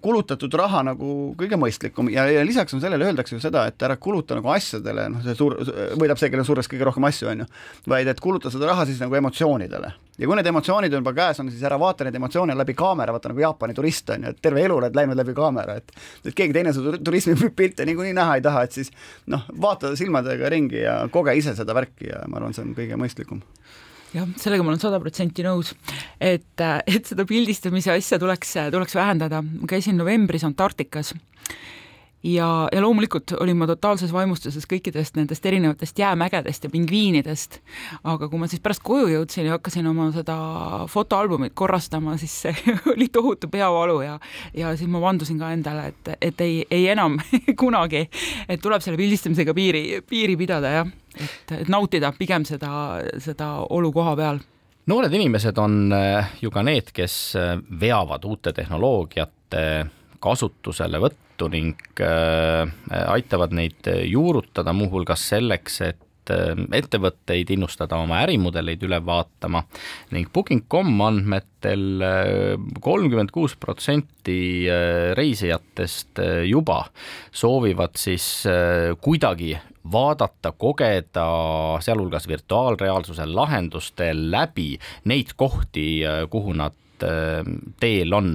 [0.02, 3.96] kulutatud raha nagu kõige mõistlikum ja, ja lisaks on sellele öeldakse ju seda, et ära
[4.00, 5.56] kuluta nagu asjadele, noh, see suur,
[6.00, 7.48] võidab see, kellel surres kõige rohkem asju, on ju,
[7.90, 9.92] vaid et kuluta seda raha siis nagu emotsioonidele.
[10.18, 13.14] ja kui need emotsioonid on juba käes, on siis ära vaata neid emotsioone läbi kaamera,
[13.14, 16.35] vaata nagu Jaapani turist on ju, et terve elu oled läinud läbi kaamera, et et
[16.35, 18.90] keegi teine su turismipilte niikuinii näha ei taha, et siis
[19.30, 22.98] noh, vaata silmadega ringi ja koge ise seda värki ja ma arvan, see on kõige
[23.00, 23.44] mõistlikum
[24.14, 25.73] jah, sellega ma olen sada protsenti nõus,
[26.20, 29.42] et, et seda pildistamise asja tuleks, tuleks vähendada.
[29.42, 31.14] ma käisin novembris Antarktikas
[32.22, 37.61] ja, ja loomulikult olin ma totaalses vaimustuses kõikidest nendest erinevatest jäämägedest ja pingviinidest,
[38.04, 40.37] aga kui ma siis pärast koju jõudsin ja hakkasin oma seda
[40.90, 42.54] fotoalbumit korrastama, siis see
[42.94, 44.18] oli tohutu peavalu ja
[44.56, 47.18] ja siis ma vandusin ka endale, et, et ei, ei enam
[47.62, 48.06] kunagi,
[48.48, 50.94] et tuleb selle pildistamisega piiri, piiri pidada, jah.
[51.16, 52.72] et, et nautida pigem seda,
[53.18, 54.42] seda olu koha peal
[54.90, 59.64] noored inimesed on äh, ju ka need, kes äh, veavad uute tehnoloogiate
[60.22, 62.68] kasutuselevõttu ning äh,
[63.09, 69.64] aitavad neid juurutada muuhulgas selleks, et äh, ettevõtteid innustada oma ärimudeleid üle vaatama.
[70.14, 74.68] Ning Booking.com andmetel äh, kolmkümmend kuus protsenti
[75.16, 76.85] reisijatest juba
[77.33, 78.44] soovivad siis
[79.00, 79.54] kuidagi
[79.90, 81.24] vaadata, kogeda,
[81.83, 84.74] sealhulgas virtuaalreaalsuse lahenduste läbi
[85.09, 85.87] neid kohti,
[86.30, 86.89] kuhu nad Äh,
[87.80, 88.30] teel on,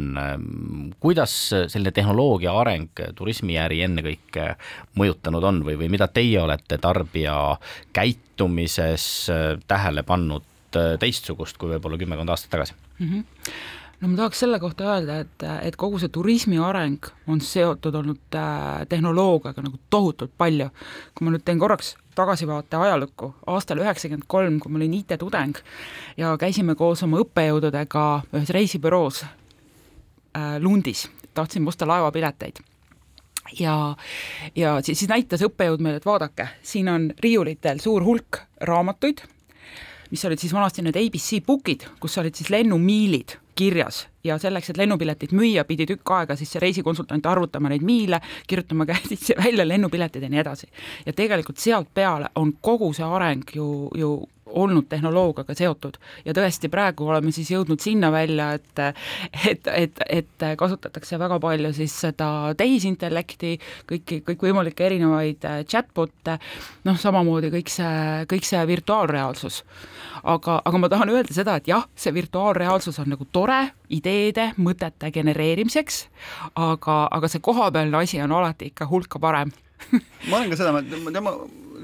[1.00, 4.48] kuidas selline tehnoloogia areng turismiäri ennekõike
[5.00, 7.38] mõjutanud on või, või mida teie olete tarbija
[7.94, 10.44] käitumises äh, tähele pannud
[11.00, 13.10] teistsugust kui võib-olla kümmekond aastat tagasi mm?
[13.10, 17.96] -hmm no ma tahaks selle kohta öelda, et, et kogu see turismi areng on seotud
[17.98, 18.38] olnud
[18.90, 20.70] tehnoloogiaga nagu tohutult palju.
[21.16, 25.58] kui ma nüüd teen korraks tagasivaate ajalukku, aastal üheksakümmend kolm, kui ma olin IT-tudeng
[26.22, 28.06] ja käisime koos oma õppejõududega
[28.38, 32.62] ühes reisibüroos äh, Lundis, tahtsime osta laevapileteid
[33.60, 33.96] ja,
[34.56, 39.26] ja siis, siis näitas õppejõud meile, et vaadake, siin on riiulitel suur hulk raamatuid,
[40.12, 44.78] mis olid siis vanasti need ABC book'id, kus olid siis lennumiilid kirjas ja selleks, et
[44.78, 50.24] lennupiletit müüa, pidi tükk aega siis see reisikonsultant arvutama neid miile, kirjutama käsitsi välja lennupiletid
[50.24, 50.68] ja nii edasi.
[51.06, 54.16] ja tegelikult sealt peale on kogu see areng ju, ju
[54.56, 58.82] olnud tehnoloogiaga seotud ja tõesti, praegu oleme siis jõudnud sinna välja, et
[59.52, 63.56] et, et, et kasutatakse väga palju siis seda tehisintellekti,
[63.90, 66.38] kõiki, kõikvõimalikke erinevaid chatbot'e,
[66.88, 69.64] noh, samamoodi kõik see, kõik see virtuaalreaalsus.
[70.24, 73.62] aga, aga ma tahan öelda seda, et jah, see virtuaalreaalsus on nagu tore
[73.94, 76.06] ideede, mõtete genereerimiseks,
[76.56, 79.54] aga, aga see kohapealne asi on alati ikka hulka parem
[80.30, 80.82] ma olen ka seda,
[81.14, 81.36] tema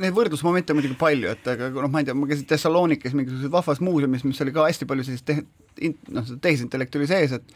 [0.01, 3.81] neid võrdlusmomente muidugi palju, et aga noh, ma ei tea, ma käisin Thessalonikis mingisuguses vahvas
[3.83, 7.55] muuseumis, mis oli ka hästi palju sellist te-, noh, tehisintellekti oli sees, et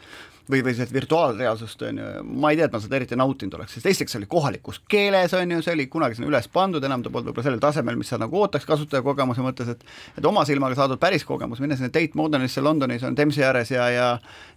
[0.50, 2.08] või, või sellist virtuaalreaalsust, on ju,
[2.42, 5.34] ma ei tea, et ma seda eriti nautinud oleks, sest esiteks see oli kohalikus keeles,
[5.36, 8.10] on ju, see oli kunagi sinna üles pandud, enam ta polnud võib-olla sellel tasemel, mis
[8.12, 12.18] sa nagu ootaks kasutajakogemuse mõttes, et et oma silmaga saadud päris kogemus, minna sinna Tate
[12.18, 14.06] Modernisse Londonis on Themsi ääres ja, ja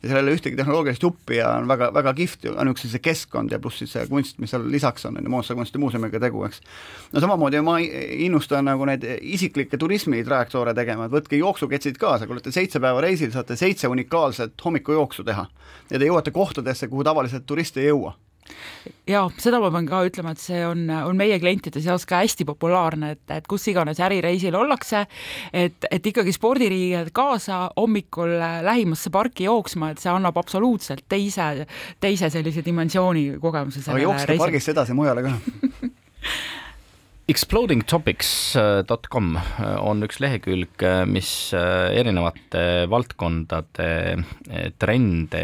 [0.04, 3.52] ja seal ei ole ühtegi tehnoloogilist juppi ja on väga, väga kihvt ainuüksi see keskkond
[3.52, 6.62] ja pluss siis see kunst, mis seal lisaks on, on ju, Moosa kunstimuuseumiga tegu, eks.
[7.13, 12.54] no samamoodi ma innustan nagu neid isiklikke turismitrajektoore tegema, et võtke jooksuketsid kaasa, kui olete
[12.56, 15.47] seitse päeva reisil, saate seitse unikaalset hommikujooksu teha
[15.89, 18.15] ja te jõuate kohtadesse, kuhu tavaliselt turist ei jõua.
[19.10, 22.45] Jaa, seda ma pean ka ütlema, et see on, on meie klientide seas ka hästi
[22.49, 25.04] populaarne, et, et kus iganes ärireisil ollakse,
[25.54, 28.34] et, et ikkagi spordiriied kaasa hommikul
[28.65, 31.67] lähimasse parki jooksma, et see annab absoluutselt teise,
[32.02, 35.36] teise sellise dimensiooni kogemuse aga jookske pargist edasi mujale ka
[37.30, 39.28] Explodingtopics.com
[39.86, 43.89] on üks lehekülg, mis erinevate valdkondade
[44.82, 45.44] trende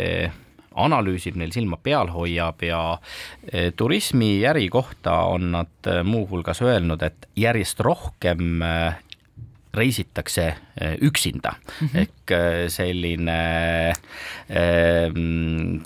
[0.74, 2.80] analüüsib, neil silma peal hoiab ja
[3.78, 8.66] turismiäri kohta on nad muuhulgas öelnud, et järjest rohkem
[9.76, 12.00] reisitakse äh, üksinda mm -hmm.
[12.00, 12.34] ehk
[12.72, 13.40] selline
[14.50, 15.12] äh,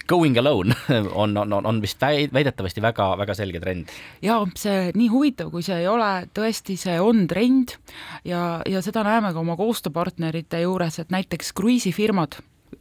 [0.08, 0.76] going alone
[1.24, 2.02] on, on, on vist
[2.34, 3.88] väidetavasti väga-väga selge trend.
[4.22, 7.76] ja see nii huvitav, kui see ei ole, tõesti, see on trend
[8.26, 12.40] ja, ja seda näeme ka oma koostööpartnerite juures, et näiteks kruiisifirmad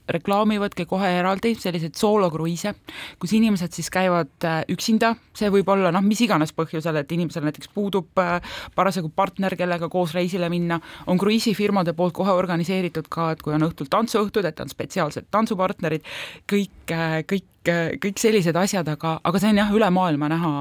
[0.09, 2.74] reklaamivadki kohe eraldi selliseid soolokruiise,
[3.20, 7.44] kus inimesed siis käivad äh, üksinda, see võib olla noh, mis iganes põhjusel, et inimesel
[7.46, 8.38] näiteks puudub äh,
[8.77, 13.68] parasjagu partner, kellega koos reisile minna, on kruiisifirmade poolt kohe organiseeritud ka, et kui on
[13.68, 16.07] õhtul tantsuõhtud, et on spetsiaalsed tantsupartnerid,
[16.51, 20.53] kõik, äh, kõik kõik sellised asjad, aga, aga see on jah, üle maailma näha,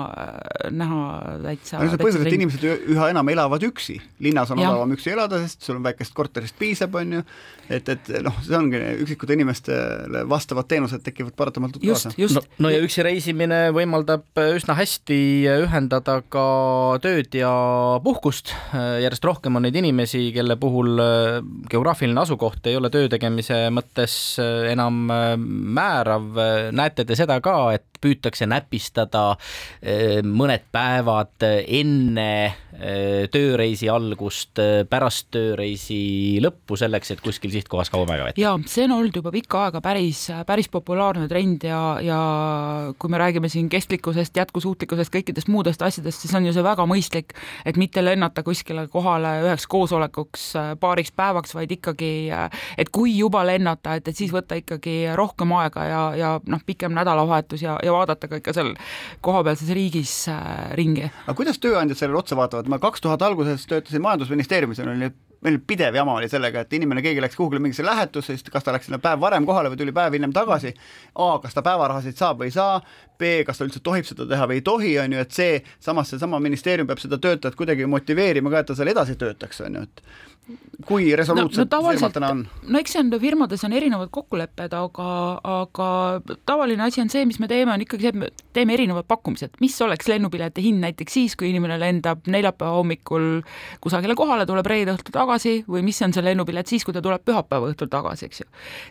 [0.75, 1.01] näha
[1.43, 1.81] täitsa.
[1.81, 4.71] no see põhjus, et inimesed üha enam elavad üksi, linnas on ja.
[4.71, 7.23] odavam üksi elada, sest sul on väikest korterist piisab, on ju,
[7.69, 12.27] et, et noh, see ongi üksikute inimestele vastavad teenused tekivad paratamatult just, kaasa.
[12.37, 15.19] No, no ja üksi reisimine võimaldab üsna hästi
[15.67, 16.47] ühendada ka
[17.03, 17.51] tööd ja
[18.03, 18.53] puhkust.
[18.73, 20.97] järjest rohkem on neid inimesi, kelle puhul
[21.69, 24.15] geograafiline asukoht ei ole töö tegemise mõttes
[24.71, 26.27] enam määrav.
[26.71, 29.35] näete te seda ka, et püütakse näpistada
[30.27, 32.31] mõned päevad enne
[33.33, 38.41] tööreisi algust, pärast tööreisi lõppu selleks, et kuskil sihtkohas kauem aega veeta?
[38.41, 42.19] jaa, see on olnud juba pikka aega päris, päris populaarne trend ja, ja
[42.99, 47.33] kui me räägime siin kestlikkusest, jätkusuutlikkusest, kõikidest muudest asjadest, siis on ju see väga mõistlik,
[47.65, 50.47] et mitte lennata kuskile kohale üheks koosolekuks
[50.79, 52.11] paariks päevaks, vaid ikkagi,
[52.77, 56.95] et kui juba lennata, et, et siis võtta ikkagi rohkem aega ja, ja noh, pikem
[56.97, 58.73] nädalavahetus ja, ja vaadata ka ikka seal
[59.25, 61.07] kohapealses riigis äh, ringi.
[61.25, 65.95] aga kuidas tööandjad sellele otsa vaatavad, ma kaks tuhat alguses töötasin Majandusministeeriumis, oli meil pidev
[65.95, 68.99] jama oli sellega, et inimene, keegi läks kuhugile mingisse lähetusse, siis kas ta läks sinna
[69.01, 70.73] päev varem kohale või tuli päev hiljem tagasi,
[71.13, 72.79] A, kas ta päevarahasid saab või ei saa,
[73.19, 76.13] B, kas ta üldse tohib seda teha või ei tohi, on ju, et see, samas
[76.13, 79.85] seesama ministeerium peab seda töötajat kuidagi motiveerima ka, et ta seal edasi töötaks, on ju,
[79.85, 80.03] et
[80.87, 82.43] kui resoluutselt no, no firmad täna on?
[82.71, 85.07] no eks see on, firmades on erinevad kokkulepped, aga,
[85.43, 85.87] aga
[86.47, 89.57] tavaline asi on see, mis me teeme, on ikkagi see, et me teeme erinevad pakkumised,
[89.63, 93.41] mis oleks lennupileti hind näiteks siis, kui inimene lendab neljapäeva hommikul
[93.83, 97.25] kusagile kohale, tuleb reede õhtul tagasi või mis on see lennupilet siis, kui ta tuleb
[97.27, 98.47] pühapäeva õhtul tagasi, eks ju.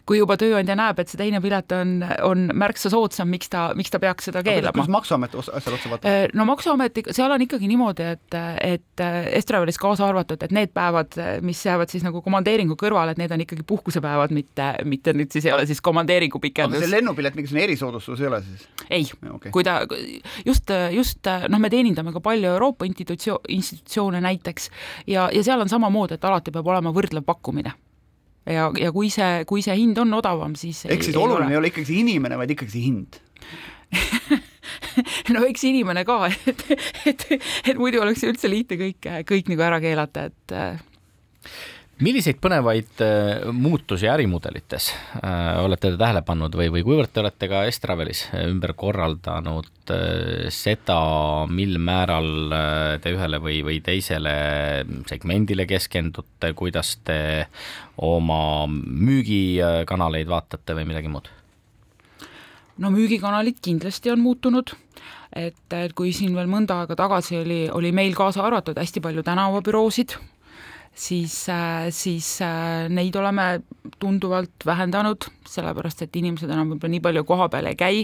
[0.09, 3.95] kui juba tööandja näeb, et see teine pilet on, on märksa soodsam, miks ta, miks
[3.95, 4.75] ta peaks seda keelama?
[4.77, 6.11] kuidas Maksuamet asjale otsa vaatab?
[6.11, 11.16] Äh, no Maksuamet, seal on ikkagi niimoodi, et, et Estravelis kaasa arvatud, et need päevad,
[11.47, 15.49] mis jäävad siis nagu komandeeringu kõrvale, et need on ikkagi puhkusepäevad, mitte, mitte nüüd siis
[15.49, 16.81] ei ole siis komandeeringu pikendus.
[16.81, 18.67] aga see lennupilet mingisugune erisoodustus ei ole siis?
[18.91, 19.79] ei okay., kui ta
[20.47, 24.71] just, just noh, me teenindame ka palju Euroopa institutsio-, institutsioone näiteks
[25.07, 27.75] ja, ja seal on samamoodi, et alati peab olema võrdlev pakkumine
[28.47, 31.73] ja, ja kui see, kui see hind on odavam, siis ehk siis oluline ei ole
[31.73, 33.21] ikkagi see inimene, vaid ikkagi see hind
[35.35, 36.67] no eks inimene ka, et,
[37.07, 37.25] et,
[37.73, 40.57] et muidu oleks üldse lihtne kõik, kõik nagu ära keelata, et
[42.05, 47.49] milliseid põnevaid äh, muutusi ärimudelites äh, olete te tähele pannud või, või kuivõrd te olete
[47.49, 50.99] ka Estravelis ümber korraldanud äh, seda,
[51.49, 52.29] mil määral
[53.01, 54.37] te ühele või, või teisele
[55.09, 57.19] segmendile keskendute, kuidas te
[58.05, 61.33] oma müügikanaleid vaatate või midagi muud?
[62.77, 64.77] no müügikanalid kindlasti on muutunud
[65.33, 69.25] et, et kui siin veel mõnda aega tagasi oli, oli meil kaasa arvatud hästi palju
[69.25, 70.19] tänavabüroosid,
[70.97, 73.61] siis, äh, siis äh, neid oleme
[74.01, 78.03] tunduvalt vähendanud, sellepärast et inimesed enam võib-olla nii palju koha peal ei käi,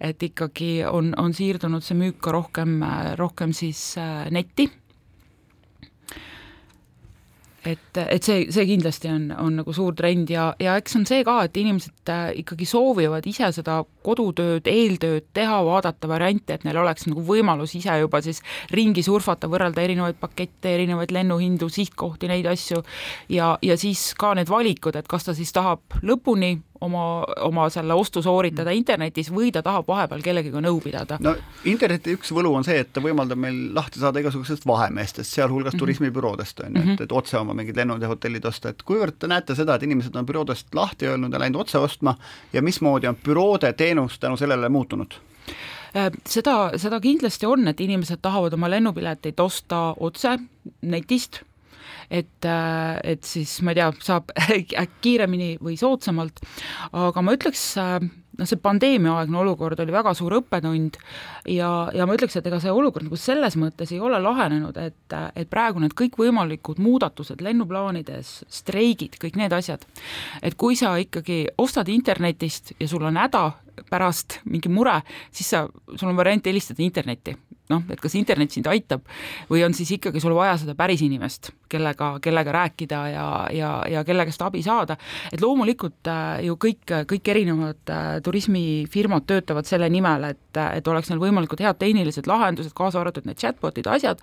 [0.00, 3.94] et ikkagi on, on siirdunud see müük ka rohkem, äh, rohkem siis
[4.34, 4.68] netti
[7.68, 11.24] et, et see, see kindlasti on, on nagu suur trend ja, ja eks on see
[11.26, 16.80] ka, et inimesed äh, ikkagi soovivad ise seda kodutööd, eeltööd teha, vaadata variante, et neil
[16.82, 18.42] oleks nagu võimalus ise juba siis
[18.74, 22.82] ringi surfata, võrrelda erinevaid pakette, erinevaid lennuhindu, sihtkohti, neid asju.
[23.32, 27.94] Ja, ja siis ka need valikud, et kas ta siis tahab lõpuni oma, oma selle
[27.94, 28.78] ostu sooritada mm.
[28.78, 31.18] internetis või ta tahab vahepeal kellegagi nõu pidada.
[31.22, 31.34] no
[31.70, 35.76] interneti üks võlu on see, et ta võimaldab meil lahti saada igasugustest vahemeestest, sealhulgas mm
[35.76, 35.84] -hmm.
[35.84, 37.02] turismibüroodest, on ju, et, mhm.
[37.02, 40.16] et otse oma mingid lennud ja hotellid osta, et kuivõrd te näete seda, et inimesed
[40.16, 42.16] on büroodest lahti öelnud ja läinud otse ostma
[42.52, 45.14] ja mismoodi on büroode teenus tänu sellele muutunud?
[45.96, 50.38] Äh, seda, seda kindlasti on, et inimesed tahavad oma lennupileteid osta otse
[50.82, 51.44] netist
[52.10, 54.34] et, äh, et siis ma ei tea, saab
[55.04, 56.42] kiiremini või soodsamalt,
[56.92, 57.98] aga ma ütleks, äh,
[58.38, 60.98] noh, see pandeemiaaegne olukord oli väga suur õppetund
[61.50, 65.16] ja, ja ma ütleks, et ega see olukord nagu selles mõttes ei ole lahenenud, et,
[65.38, 69.84] et praegu need kõikvõimalikud muudatused lennuplaanides, streigid, kõik need asjad,
[70.42, 73.50] et kui sa ikkagi ostad internetist ja sul on häda
[73.90, 75.00] pärast mingi mure,
[75.34, 77.34] siis sa, sul on variant helistada internetti
[77.72, 79.06] noh, et kas internet sind aitab
[79.48, 84.02] või on siis ikkagi sul vaja seda päris inimest, kellega, kellega rääkida ja, ja, ja
[84.04, 84.98] kelle käest abi saada,
[85.32, 91.10] et loomulikult äh, ju kõik, kõik erinevad äh, turismifirmad töötavad selle nimel, et, et oleks
[91.10, 94.20] neil võimalikult head tehnilised lahendused, kaasa arvatud need chatbot'id, asjad,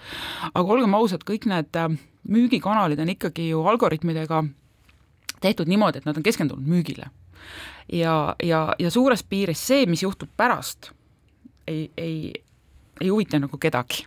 [0.51, 1.89] aga olgem ausad, kõik need äh,
[2.29, 4.43] müügikanalid on ikkagi ju algoritmidega
[5.41, 7.09] tehtud niimoodi, et nad on keskendunud müügile.
[7.91, 10.91] ja, ja, ja suures piiris see, mis juhtub pärast,
[11.67, 12.43] ei, ei,
[13.01, 14.05] ei huvita nagu kedagi.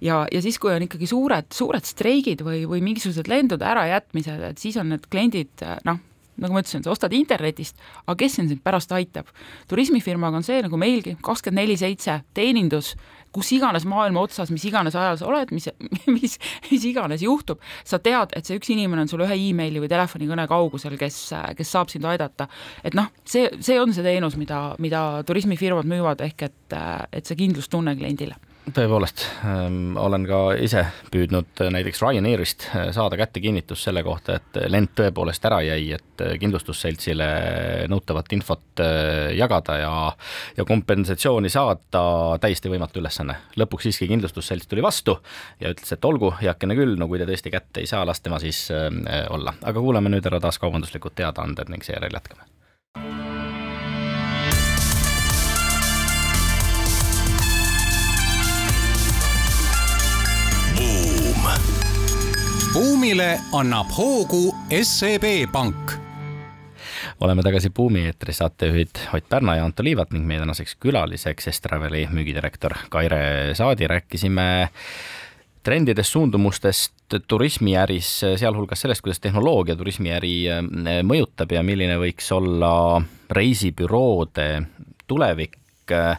[0.00, 4.62] ja, ja siis, kui on ikkagi suured, suured streigid või, või mingisugused lendude ärajätmised, et
[4.62, 6.00] siis on need kliendid noh,
[6.40, 9.30] nagu ma ütlesin, sa ostad internetist, aga kes sind pärast aitab?
[9.70, 12.94] turismifirmaga on see nagu meilgi, kakskümmend neli seitse, teenindus,
[13.34, 15.68] kus iganes maailma otsas, mis iganes ajal sa oled, mis,
[16.16, 16.36] mis,
[16.70, 20.46] mis iganes juhtub, sa tead, et see üks inimene on sul ühe emaili või telefonikõne
[20.50, 21.22] kaugusel, kes,
[21.58, 22.48] kes saab sind aidata.
[22.84, 26.78] et noh, see, see on see teenus, mida, mida turismifirmad müüvad, ehk et,
[27.12, 28.38] et see kindlustunne kliendile
[28.68, 30.82] tõepoolest ähm,, olen ka ise
[31.12, 36.24] püüdnud näiteks Ryanairist äh, saada kätte kinnitust selle kohta, et lend tõepoolest ära jäi, et
[36.24, 37.28] äh, kindlustusseltsile
[37.90, 38.82] nõutavat infot
[39.36, 39.94] jagada ja,
[40.56, 42.04] ja kompensatsiooni saada,
[42.40, 43.36] täiesti võimatu ülesanne.
[43.60, 45.18] lõpuks siiski kindlustusselts tuli vastu
[45.60, 48.40] ja ütles, et olgu, heakene küll, no kui te tõesti kätte ei saa, las tema
[48.40, 48.68] siis
[49.30, 49.54] olla.
[49.62, 52.59] aga kuulame nüüd ära taas kaubanduslikud teadaanded ning seejärel jätkame
[62.72, 65.90] buumile annab hoogu SEB Pank.
[67.20, 72.04] Oleme tagasi Buumi eetris, saatejuhid Ott Pärna ja Anto Liivat ning meie tänaseks külaliseks Estraveli
[72.12, 74.68] müügidirektor Kaire Saadi, rääkisime
[75.62, 80.62] trendidest, suundumustest turismiäris, sealhulgas sellest, kuidas tehnoloogia turismiäri eh,
[81.02, 83.00] mõjutab ja milline võiks olla
[83.30, 84.50] reisibüroode
[85.10, 85.58] tulevik
[85.90, 86.18] Ehm,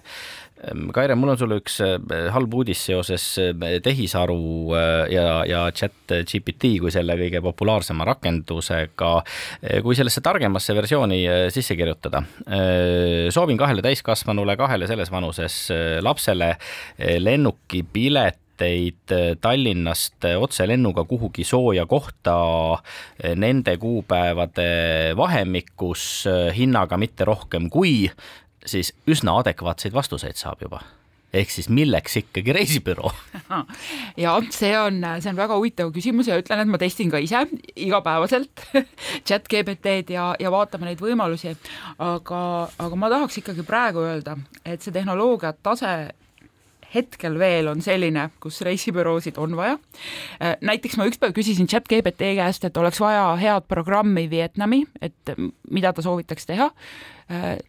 [0.94, 6.14] Kaire, mul on sulle üks äh, halb uudis seoses äh, tehisaru äh, ja, ja chat
[6.30, 9.12] GPT kui selle kõige populaarsema rakendusega.
[9.82, 11.20] kui sellesse targemasse versiooni
[11.54, 12.22] sisse kirjutada,
[13.34, 15.56] soovin kahele täiskasvanule, kahele selles vanuses
[16.04, 16.54] lapsele
[17.22, 22.36] lennukipilet teid Tallinnast otselennuga kuhugi sooja kohta
[23.42, 24.68] nende kuupäevade
[25.18, 28.12] vahemikus hinnaga mitte rohkem kui
[28.66, 30.82] siis üsna adekvaatseid vastuseid saab juba
[31.34, 33.12] ehk siis milleks ikkagi reisibüroo?
[34.24, 37.46] ja see on, see on väga huvitav küsimus ja ütlen, et ma testin ka ise
[37.76, 38.66] igapäevaselt
[39.28, 41.56] chat GPT-d ja, ja vaatame neid võimalusi.
[41.98, 46.12] aga, aga ma tahaks ikkagi praegu öelda, et see tehnoloogia tase
[46.92, 49.78] hetkel veel on selline, kus reisibüroosid on vaja.
[50.60, 55.36] näiteks ma ükspäev küsisin chat GPT käest, et oleks vaja head programmi Vietnami, et
[55.72, 56.68] mida ta soovitaks teha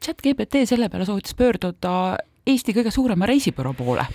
[0.03, 1.95] chat GPT selle peale soovitas pöörduda
[2.47, 4.07] Eesti kõige suurema reisibüroo poole.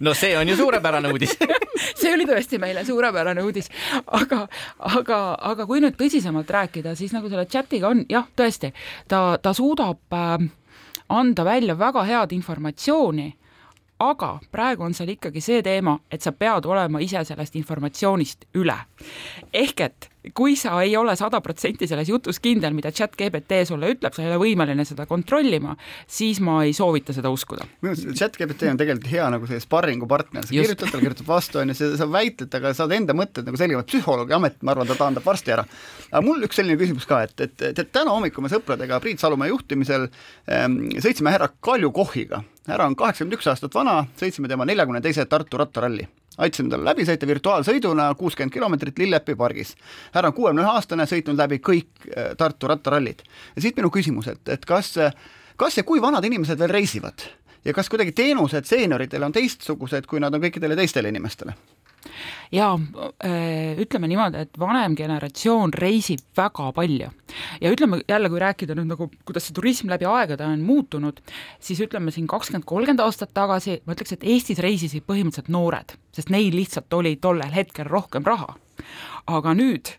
[0.00, 1.32] No see on ju suurepärane uudis.
[1.98, 3.66] See oli tõesti meile suurepärane uudis,
[4.14, 4.44] aga,
[4.78, 5.18] aga,
[5.50, 8.70] aga kui nüüd tõsisemalt rääkida, siis nagu selle chat'iga on, jah, tõesti,
[9.10, 10.46] ta, ta suudab äh,
[11.08, 13.32] anda välja väga head informatsiooni
[13.98, 18.76] aga praegu on seal ikkagi see teema, et sa pead olema ise sellest informatsioonist üle.
[19.52, 23.92] ehk et kui sa ei ole sada protsenti selles jutus kindel, mida chat GPT sulle
[23.94, 25.74] ütleb, sa ei ole võimeline seda kontrollima,
[26.06, 27.66] siis ma ei soovita seda uskuda.
[27.82, 30.68] minu arust chat GPT on tegelikult hea nagu see sparringupartner, sa Just.
[30.68, 34.36] kirjutad talle, kirjutad vastu, on ju, sa, väitled temaga, saad enda mõtted nagu selgemalt, psühholoogi
[34.36, 35.66] amet, ma arvan, ta taandab varsti ära.
[36.10, 39.22] aga mul üks selline küsimus ka, et, et, et, et täna hommikul me sõpradega Priit
[39.22, 40.08] Salumäe juhtimisel
[40.52, 45.26] ähm, sõitsime härra Kalju Kohhiga, härra on kaheksakümmend üks aastat vana, sõitsime tema neljakümne teise
[45.28, 46.08] Tartu rattaralli
[46.38, 49.74] aitasime talle läbi sõita virtuaalsõiduna kuuskümmend kilomeetrit Lillepi pargis.
[50.14, 53.22] härra on kuuekümne ühe aastane, sõitnud läbi kõik äh, Tartu rattarallid.
[53.56, 54.94] ja siit minu küsimus, et, et kas,
[55.56, 57.26] kas ja kui vanad inimesed veel reisivad
[57.64, 61.56] ja kas kuidagi teenused seenioritele on teistsugused, kui nad on kõikidele teistele inimestele?
[62.54, 62.70] Ja
[63.24, 67.10] äh, ütleme niimoodi, et vanem generatsioon reisib väga palju.
[67.60, 71.20] Ja ütleme jälle, kui rääkida nüüd nagu, kuidas see turism läbi aegade on muutunud,
[71.60, 76.32] siis ütleme siin kakskümmend, kolmkümmend aastat tagasi ma ütleks, et Eestis reisisid põhimõtteliselt noored, sest
[76.34, 78.54] neil lihtsalt oli tollel hetkel rohkem raha.
[79.28, 79.90] Aga nüüd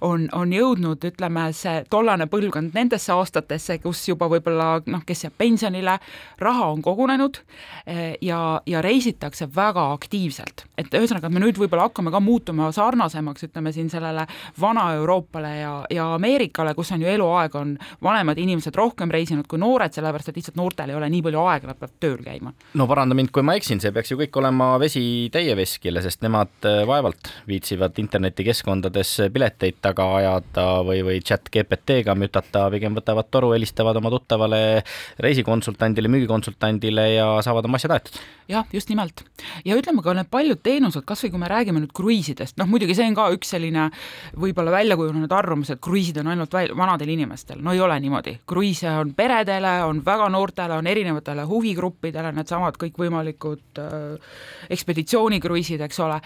[0.00, 5.36] on, on jõudnud, ütleme, see tollane põlvkond nendesse aastatesse, kus juba võib-olla noh, kes jääb
[5.40, 5.96] pensionile,
[6.40, 7.40] raha on kogunenud
[7.86, 10.64] eh, ja, ja reisitakse väga aktiivselt.
[10.78, 14.26] et ühesõnaga, me nüüd võib-olla hakkame ka muutuma sarnasemaks, ütleme siin sellele
[14.60, 19.94] Vana-Euroopale ja, ja Ameerikale, kus on ju eluaeg on vanemad inimesed rohkem reisinud kui noored,
[19.94, 22.54] sellepärast et lihtsalt noortel ei ole nii palju aega, nad peavad tööl käima.
[22.78, 26.22] no paranda mind, kui ma eksin, see peaks ju kõik olema vesi täie veskile, sest
[26.22, 33.28] nemad eh, vaevalt viitsivad internetikeskkondades pileteid taga ajada või, või chat GPT-ga mütata, pigem võtavad
[33.32, 34.82] toru, helistavad oma tuttavale
[35.22, 38.20] reisikonsultandile, müügikonsultandile ja saavad oma asjad aetud.
[38.50, 39.24] jah, just nimelt.
[39.64, 42.96] ja ütleme ka need paljud teenused, kas või kui me räägime nüüd kruiisidest, noh muidugi
[42.98, 43.88] see on ka üks selline
[44.36, 48.36] võib-olla välja kujunenud arvamus, et kruiisid on ainult vanadel inimestel, no ei ole niimoodi.
[48.46, 54.36] kruiise on peredele, on väga noortele, on erinevatele huvigruppidele, needsamad kõikvõimalikud äh,
[54.70, 56.20] ekspeditsioonikruiisid, eks ole,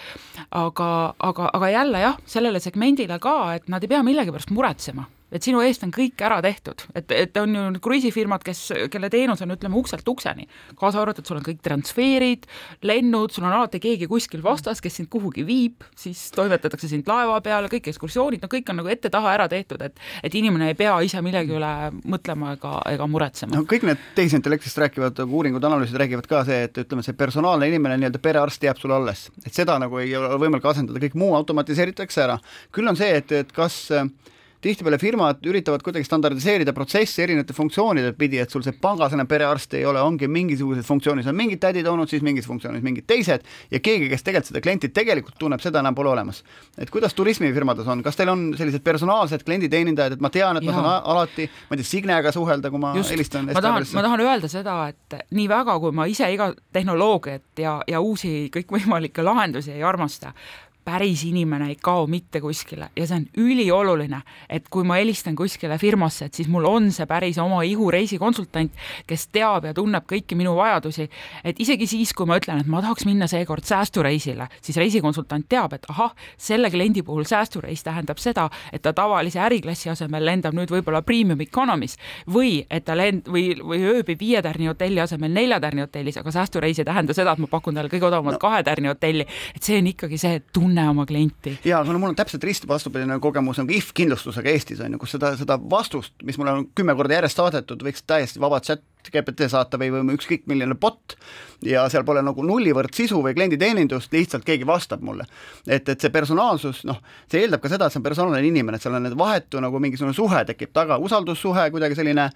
[0.51, 5.43] aga, aga, aga jälle jah, sellele segmendile ka, et nad ei pea millegipärast muretsema et
[5.43, 9.55] sinu eest on kõik ära tehtud, et, et on ju kruiisifirmad, kes, kelle teenus on,
[9.55, 10.47] ütleme, ukselt ukseni,
[10.79, 12.47] kaasa arvatud, sul on kõik transferid,
[12.87, 17.41] lennud, sul on alati keegi kuskil vastas, kes sind kuhugi viib, siis toimetatakse sind laeva
[17.45, 20.95] peale, kõik ekskursioonid, no kõik on nagu ette-taha ära tehtud, et et inimene ei pea
[21.05, 21.73] ise millegi üle
[22.11, 23.57] mõtlema ega, ega muretsema.
[23.57, 27.99] no kõik need tehisintellektist rääkivad uuringud, analüüsid räägivad ka see, et ütleme, see personaalne inimene,
[28.01, 32.25] nii-öelda perearst jääb sulle alles, et seda nagu ei ole võimalik asendada, kõik muu automatiseeritakse
[32.25, 32.39] ära.
[32.73, 34.09] küll on see, et, et kas äh,
[34.65, 39.85] tihtipeale firmad üritavad kuidagi standardiseerida protsessi erinevate funktsioonide pidi, et sul see pangasena perearst ei
[39.89, 44.09] ole, ongi mingisugused funktsioonid, on mingid tädid olnud, siis mingis funktsioonis mingid teised ja keegi,
[44.13, 46.43] kes tegelikult seda klienti tegelikult tunneb, seda enam pole olemas.
[46.79, 50.77] et kuidas turismifirmades on, kas teil on sellised personaalsed klienditeenindajad, et ma tean, et ma
[50.77, 54.25] saan alati, ma ei tea, Signega suhelda, kui ma Just, helistan ma tahan, ma tahan
[54.25, 59.75] öelda seda, et nii väga, kui ma ise iga tehnoloogiat ja, ja uusi kõikvõimalikke lahendusi
[59.77, 60.33] ei armasta,
[60.85, 65.79] päris inimene ei kao mitte kuskile ja see on ülioluline, et kui ma helistan kuskile
[65.81, 68.73] firmasse, et siis mul on see päris oma ihu reisikonsultant,
[69.09, 71.09] kes teab ja tunneb kõiki minu vajadusi.
[71.45, 75.73] et isegi siis, kui ma ütlen, et ma tahaks minna seekord säästureisile, siis reisikonsultant teab,
[75.73, 80.71] et ahah, selle kliendi puhul säästureis tähendab seda, et ta tavalise äriklassi asemel lendab nüüd
[80.71, 81.97] võib-olla premium economy's
[82.31, 86.31] või et ta lend- või, või ööbib viie tärni hotelli asemel nelja tärni hotellis, aga
[86.31, 88.43] säästureis ei tähenda seda, et ma pakun talle kõige odavamat no.
[88.43, 91.59] kahe tärni hotelli, et see on ikkagi see, tunne tunne oma klienti.
[91.65, 95.15] jaa, no mul on täpselt risti vastupidine kogemus nagu IF kindlustusega Eestis on ju, kus
[95.15, 99.49] seda, seda vastust, mis mulle on kümme korda järjest saadetud, võiks täiesti vabalt chat GPT
[99.53, 101.17] saata või, või ükskõik milline bot
[101.65, 105.27] ja seal pole nagu nullivõrd sisu või klienditeenindust, lihtsalt keegi vastab mulle.
[105.67, 107.01] et, et see personaalsus, noh,
[107.31, 110.17] see eeldab ka seda, et see on personaalne inimene, et seal on vahetu nagu mingisugune
[110.17, 112.31] suhe tekib taga, usaldussuhe, kuidagi selline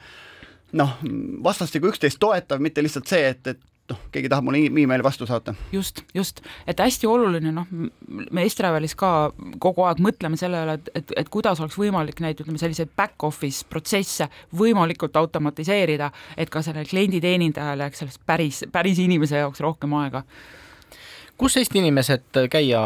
[0.78, 0.94] noh,
[1.42, 5.54] vastastikku üksteist toetav, mitte lihtsalt see, et, et noh, keegi tahab mulle emaili vastu saata.
[5.72, 7.66] just, just, et hästi oluline, noh,
[8.08, 9.30] me Estravelis ka
[9.62, 13.66] kogu aeg mõtleme selle üle, et, et, et kuidas oleks võimalik neid, ütleme, selliseid back-office
[13.70, 14.28] protsesse
[14.58, 20.24] võimalikult automatiseerida, et ka sellel klienditeenindajal jääks sellest päris, päris inimese jaoks rohkem aega
[21.38, 22.80] kus Eesti inimesed käia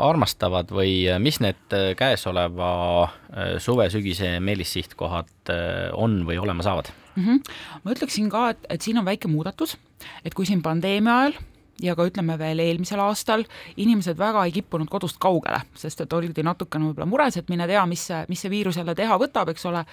[0.00, 2.70] armastavad või mis need käesoleva
[3.04, 5.60] äh, suve-sügise meelissihtkohad äh,
[5.92, 7.24] on või olema saavad mm?
[7.24, 7.60] -hmm.
[7.84, 9.76] ma ütleksin ka, et, et siin on väike muudatus,
[10.24, 11.38] et kui siin pandeemia ajal
[11.82, 13.44] ja ka ütleme veel eelmisel aastal
[13.76, 17.84] inimesed väga ei kippunud kodust kaugele, sest et oldi natukene võib-olla mures, et mine tea,
[17.86, 19.84] mis see, mis see viirus jälle teha võtab, eks ole,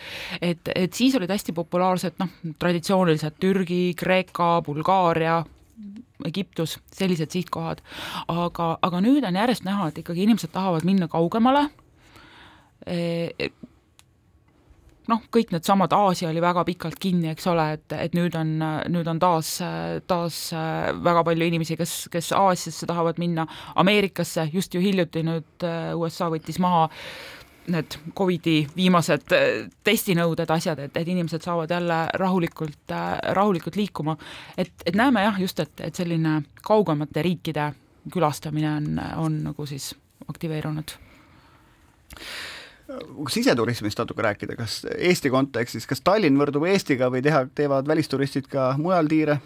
[0.41, 5.43] et, et siis olid hästi populaarsed noh, traditsioonilised Türgi, Kreeka, Bulgaaria,
[6.26, 7.82] Egiptus, sellised sihtkohad.
[8.32, 11.68] aga, aga nüüd on järjest näha, et ikkagi inimesed tahavad minna kaugemale
[12.88, 13.50] e,
[15.12, 18.56] noh, kõik needsamad, Aasia oli väga pikalt kinni, eks ole, et, et nüüd on,
[18.92, 19.58] nüüd on taas,
[20.08, 20.40] taas
[21.06, 23.46] väga palju inimesi, kes, kes Aasiasse tahavad minna,
[23.82, 25.68] Ameerikasse, just ju hiljuti nüüd
[26.00, 26.88] USA võttis maha
[27.72, 34.18] need Covidi viimased äh, testinõuded, asjad, et, et inimesed saavad jälle rahulikult, äh, rahulikult liikuma.
[34.57, 37.72] et, et näeme jah, just, et, et selline kaugemate riikide
[38.13, 39.93] külastamine on, on nagu siis
[40.30, 40.97] aktiveerunud
[42.86, 48.45] kui siseturismist natuke rääkida, kas Eesti kontekstis, kas Tallinn võrdub Eestiga või teha, teevad välisturistid
[48.51, 49.39] ka mujal tiire?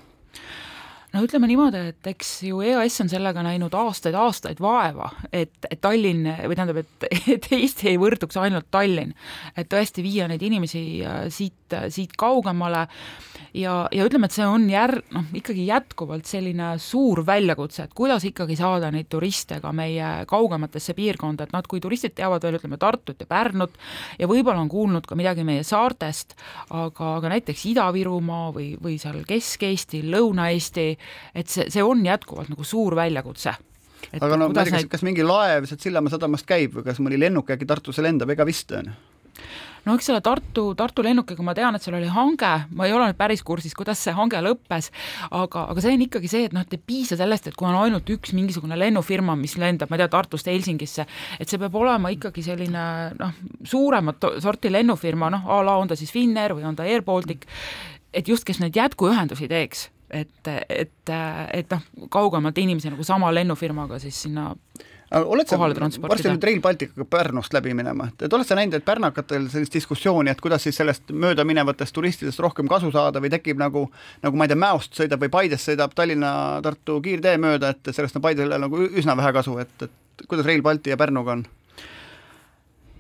[1.13, 6.27] No ütleme niimoodi, et eks ju EAS on sellega näinud aastaid-aastaid vaeva, et, et Tallinn
[6.45, 9.15] või tähendab, et, et Eesti ei võrduks ainult Tallinn.
[9.57, 12.87] et tõesti viia neid inimesi äh, siit, siit kaugemale
[13.53, 18.25] ja, ja ütleme, et see on jär-, noh, ikkagi jätkuvalt selline suur väljakutse, et kuidas
[18.27, 22.59] ikkagi saada neid turiste ka meie kaugematesse piirkonda, et noh, et kui turistid teavad veel,
[22.59, 23.75] ütleme, Tartut ja Pärnut
[24.19, 26.35] ja võib-olla on kuulnud ka midagi meie saartest,
[26.69, 30.87] aga, aga näiteks Ida-Virumaa või, või seal Kesk-Eesti, Lõuna-Eesti,
[31.33, 33.55] et see, see on jätkuvalt nagu suur väljakutse.
[34.13, 34.91] Et aga no ma ei tea, kas, neid...
[34.93, 38.47] kas mingi laev sealt Sillamäe sadamast käib või kas mõni lennuk äkki Tartusse lendab, ega
[38.47, 38.91] vist on?
[39.85, 43.09] no eks selle Tartu, Tartu lennukiga ma tean, et seal oli hange, ma ei ole
[43.09, 44.89] nüüd päris kursis, kuidas see hange lõppes,
[45.29, 47.77] aga, aga see on ikkagi see, et noh, et ei piisa sellest, et kui on
[47.79, 51.05] ainult üks mingisugune lennufirma, mis lendab, ma ei tea, Tartust Helsingisse,
[51.39, 52.83] et see peab olema ikkagi selline
[53.19, 53.37] noh,
[53.67, 57.47] suuremat sorti lennufirma, noh a la on ta siis Finnair või on ta Air Baltic,
[58.13, 61.11] et just, kes neid jätkuühendusi teeks et, et,
[61.53, 64.51] et noh, kaugemalt inimesi nagu sama lennufirmaga siis sinna
[65.11, 69.47] oled sa, varsti nüüd Rail Balticuga Pärnust läbi minema, et oled sa näinud, et pärnakatel
[69.49, 73.87] sellist diskussiooni, et kuidas siis sellest möödaminevatest turistidest rohkem kasu saada või tekib nagu,
[74.21, 78.25] nagu ma ei tea, Mäost sõidab või Paidest sõidab Tallinna-Tartu kiirtee mööda, et sellest on
[78.25, 81.47] Paidele nagu üsna vähe kasu, et, et kuidas Rail Balti ja Pärnuga on?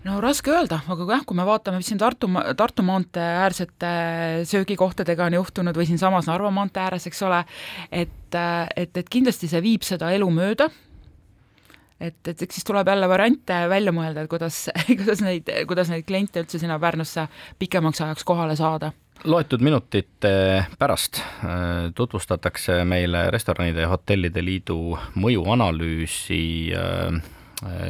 [0.07, 3.93] No raske öelda, aga jah, kui me vaatame, mis siin Tartu, Tartu maantee äärsete
[4.49, 7.41] söögikohtadega on juhtunud või siinsamas Narva maantee ääres, eks ole,
[7.91, 8.37] et,
[8.75, 10.69] et, et kindlasti see viib seda elu mööda,
[11.99, 14.67] et, et eks siis tuleb jälle variante välja mõelda, et kuidas,
[15.01, 17.27] kuidas neid, kuidas neid kliente üldse sinna Pärnusse
[17.59, 18.93] pikemaks ajaks kohale saada.
[19.27, 20.29] Loetud minutite
[20.79, 26.39] pärast äh, tutvustatakse meile Restoranide ja Hotellide Liidu mõjuanalüüsi
[26.71, 27.19] äh,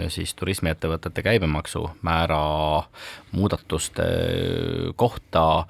[0.10, 2.44] siis turismiettevõtete käibemaksumäära
[3.32, 4.08] muudatuste
[4.96, 5.66] kohta.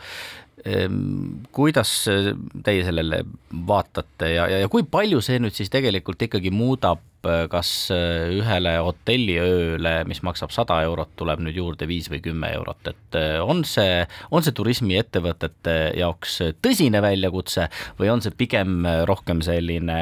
[0.67, 1.91] Ehm, kuidas
[2.63, 3.21] teie sellele
[3.67, 7.03] vaatate ja, ja, ja kui palju see nüüd siis tegelikult ikkagi muudab,
[7.51, 13.17] kas ühele hotelliööle, mis maksab sada eurot, tuleb nüüd juurde viis või kümme eurot, et
[13.43, 17.67] on see, on see turismiettevõtete jaoks tõsine väljakutse
[17.99, 19.99] või on see pigem rohkem selline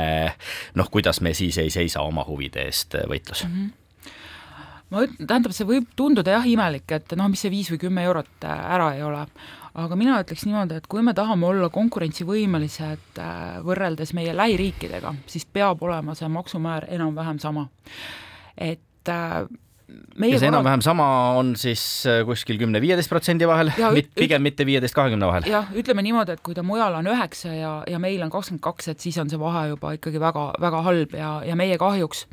[0.78, 3.46] noh, kuidas me siis ei seisa oma huvide eest võitlus?
[3.46, 3.58] Mm?
[3.58, 3.76] -hmm
[4.94, 8.06] ma ütlen, tähendab, see võib tunduda jah imelik, et noh, mis see viis või kümme
[8.08, 9.26] eurot ära ei ole,
[9.78, 15.46] aga mina ütleks niimoodi, et kui me tahame olla konkurentsivõimelised äh, võrreldes meie lähiriikidega, siis
[15.46, 17.68] peab olema see maksumäär enam-vähem sama.
[18.58, 19.12] et
[19.90, 21.08] äh, ja see enam-vähem sama
[21.40, 25.48] on siis äh, kuskil kümne-viieteist protsendi vahel, mit, pigem mitte viieteist-kahekümne vahel?
[25.50, 28.92] jah, ütleme niimoodi, et kui ta mujal on üheksa ja, ja meil on kakskümmend kaks,
[28.94, 32.26] et siis on see vahe juba ikkagi väga, väga halb ja, ja meie kahjuks.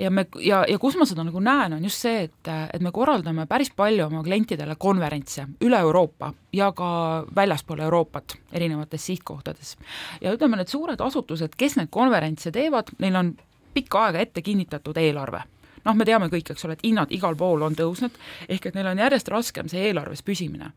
[0.00, 2.92] ja me, ja, ja kus ma seda nagu näen, on just see, et, et me
[2.94, 6.90] korraldame päris palju oma klientidele konverentse üle Euroopa ja ka
[7.36, 9.76] väljaspool Euroopat, erinevates sihtkohtades.
[10.20, 13.34] ja ütleme, need suured asutused, kes neid konverentse teevad, neil on
[13.74, 15.42] pikka aega ette kinnitatud eelarve
[15.84, 18.14] noh, me teame kõik, eks ole, et hinnad igal pool on tõusnud,
[18.48, 20.72] ehk et neil on järjest raskem see eelarves püsimine.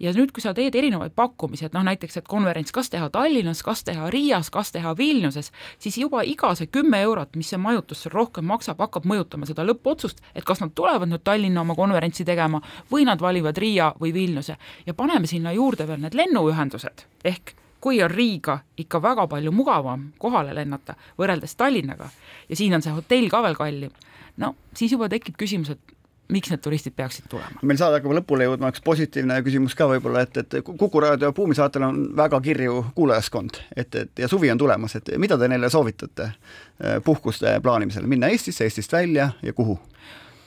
[0.00, 3.62] ja nüüd, kui sa teed erinevaid pakkumisi, et noh, näiteks, et konverents kas teha Tallinnas,
[3.62, 8.02] kas teha Riias, kas teha Vilniuses, siis juba iga see kümme eurot, mis see majutus
[8.02, 12.24] sul rohkem maksab, hakkab mõjutama seda lõppotsust, et kas nad tulevad nüüd Tallinna oma konverentsi
[12.24, 14.56] tegema või nad valivad Riia või Vilniuse
[14.86, 20.12] ja paneme sinna juurde veel need lennuühendused ehk kui on Riiga ikka väga palju mugavam
[20.18, 22.08] kohale lennata võrreldes Tallinnaga
[22.48, 23.90] ja siin on see hotell ka veel kallim,
[24.36, 25.96] no siis juba tekib küsimus, et
[26.32, 27.60] miks need turistid peaksid tulema?
[27.62, 31.56] meil saade hakkab lõpule jõudma, üks positiivne küsimus ka võib-olla, et, et Kuku raadio Buumi
[31.58, 35.70] saatel on väga kirju kuulajaskond, et, et ja suvi on tulemas, et mida te neile
[35.72, 39.78] soovitate eh, puhkuste plaanimisel, minna Eestisse, Eestist välja ja kuhu?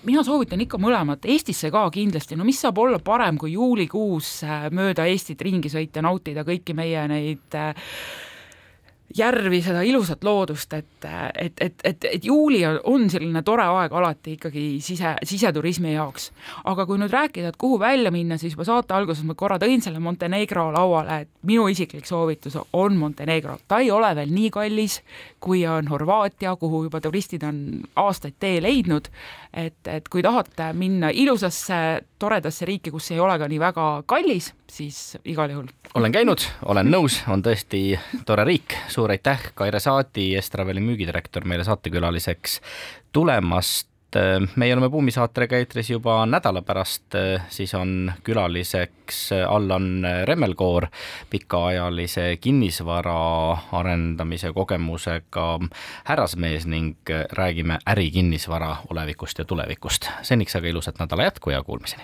[0.05, 4.69] mina soovitan ikka mõlemat, Eestisse ka kindlasti, no mis saab olla parem, kui juulikuus eh,
[4.73, 7.91] mööda Eestit ringi sõita, nautida kõiki meie neid äh,
[9.13, 11.05] järvi, seda ilusat loodust, et,
[11.39, 16.31] et, et, et, et juuli on, on selline tore aeg alati ikkagi sise, siseturismi jaoks.
[16.65, 19.83] aga kui nüüd rääkida, et kuhu välja minna, siis juba saate alguses ma korra tõin
[19.83, 23.59] selle Montenegro lauale, et minu isiklik soovitus on Montenegro.
[23.67, 25.01] ta ei ole veel nii kallis,
[25.39, 27.61] kui on Horvaatia, kuhu juba turistid on
[27.95, 29.11] aastaid tee leidnud,
[29.53, 34.51] et, et kui tahate minna ilusasse toredasse riiki, kus ei ole ka nii väga kallis,
[34.71, 35.71] siis igal juhul.
[35.95, 41.67] olen käinud, olen nõus, on tõesti tore riik, suur aitäh, Kaire Saadi, Estraveli müügidirektor, meile
[41.67, 42.61] saatekülaliseks
[43.15, 43.89] tulemast
[44.55, 47.17] meie oleme Buumi saatega eetris juba nädala pärast,
[47.49, 50.87] siis on külaliseks Allan Remmelkoor,
[51.29, 53.17] pikaajalise kinnisvara
[53.71, 55.47] arendamise kogemusega
[56.03, 56.95] härrasmees ning
[57.31, 60.09] räägime ärikinnisvara olevikust ja tulevikust.
[60.21, 62.03] seniks aga ilusat nädala jätku ja kuulmiseni!